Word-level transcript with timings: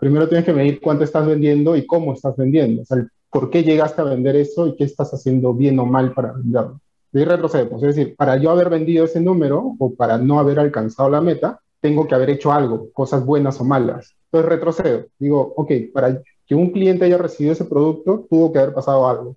Primero 0.00 0.28
tienes 0.28 0.46
que 0.46 0.54
medir 0.54 0.80
cuánto 0.80 1.04
estás 1.04 1.26
vendiendo 1.26 1.76
y 1.76 1.86
cómo 1.86 2.14
estás 2.14 2.34
vendiendo. 2.34 2.82
O 2.82 2.84
sea, 2.86 3.06
por 3.30 3.50
qué 3.50 3.62
llegaste 3.62 4.00
a 4.00 4.04
vender 4.04 4.34
eso 4.34 4.66
y 4.66 4.74
qué 4.74 4.84
estás 4.84 5.12
haciendo 5.12 5.52
bien 5.52 5.78
o 5.78 5.84
mal 5.84 6.14
para 6.14 6.32
venderlo. 6.32 6.80
De 7.12 7.20
ahí 7.20 7.26
retrocedemos. 7.26 7.82
Es 7.82 7.94
decir, 7.94 8.16
para 8.16 8.38
yo 8.38 8.50
haber 8.50 8.70
vendido 8.70 9.04
ese 9.04 9.20
número 9.20 9.74
o 9.78 9.94
para 9.94 10.16
no 10.16 10.38
haber 10.38 10.58
alcanzado 10.58 11.10
la 11.10 11.20
meta, 11.20 11.60
tengo 11.80 12.08
que 12.08 12.14
haber 12.14 12.30
hecho 12.30 12.50
algo, 12.50 12.88
cosas 12.92 13.24
buenas 13.26 13.60
o 13.60 13.64
malas. 13.64 14.14
Entonces 14.26 14.48
retrocedo. 14.48 15.04
Digo, 15.18 15.52
ok, 15.56 15.72
para 15.92 16.22
que 16.46 16.54
un 16.54 16.70
cliente 16.70 17.04
haya 17.04 17.18
recibido 17.18 17.52
ese 17.52 17.64
producto, 17.66 18.26
tuvo 18.30 18.52
que 18.52 18.58
haber 18.58 18.74
pasado 18.74 19.06
algo. 19.06 19.36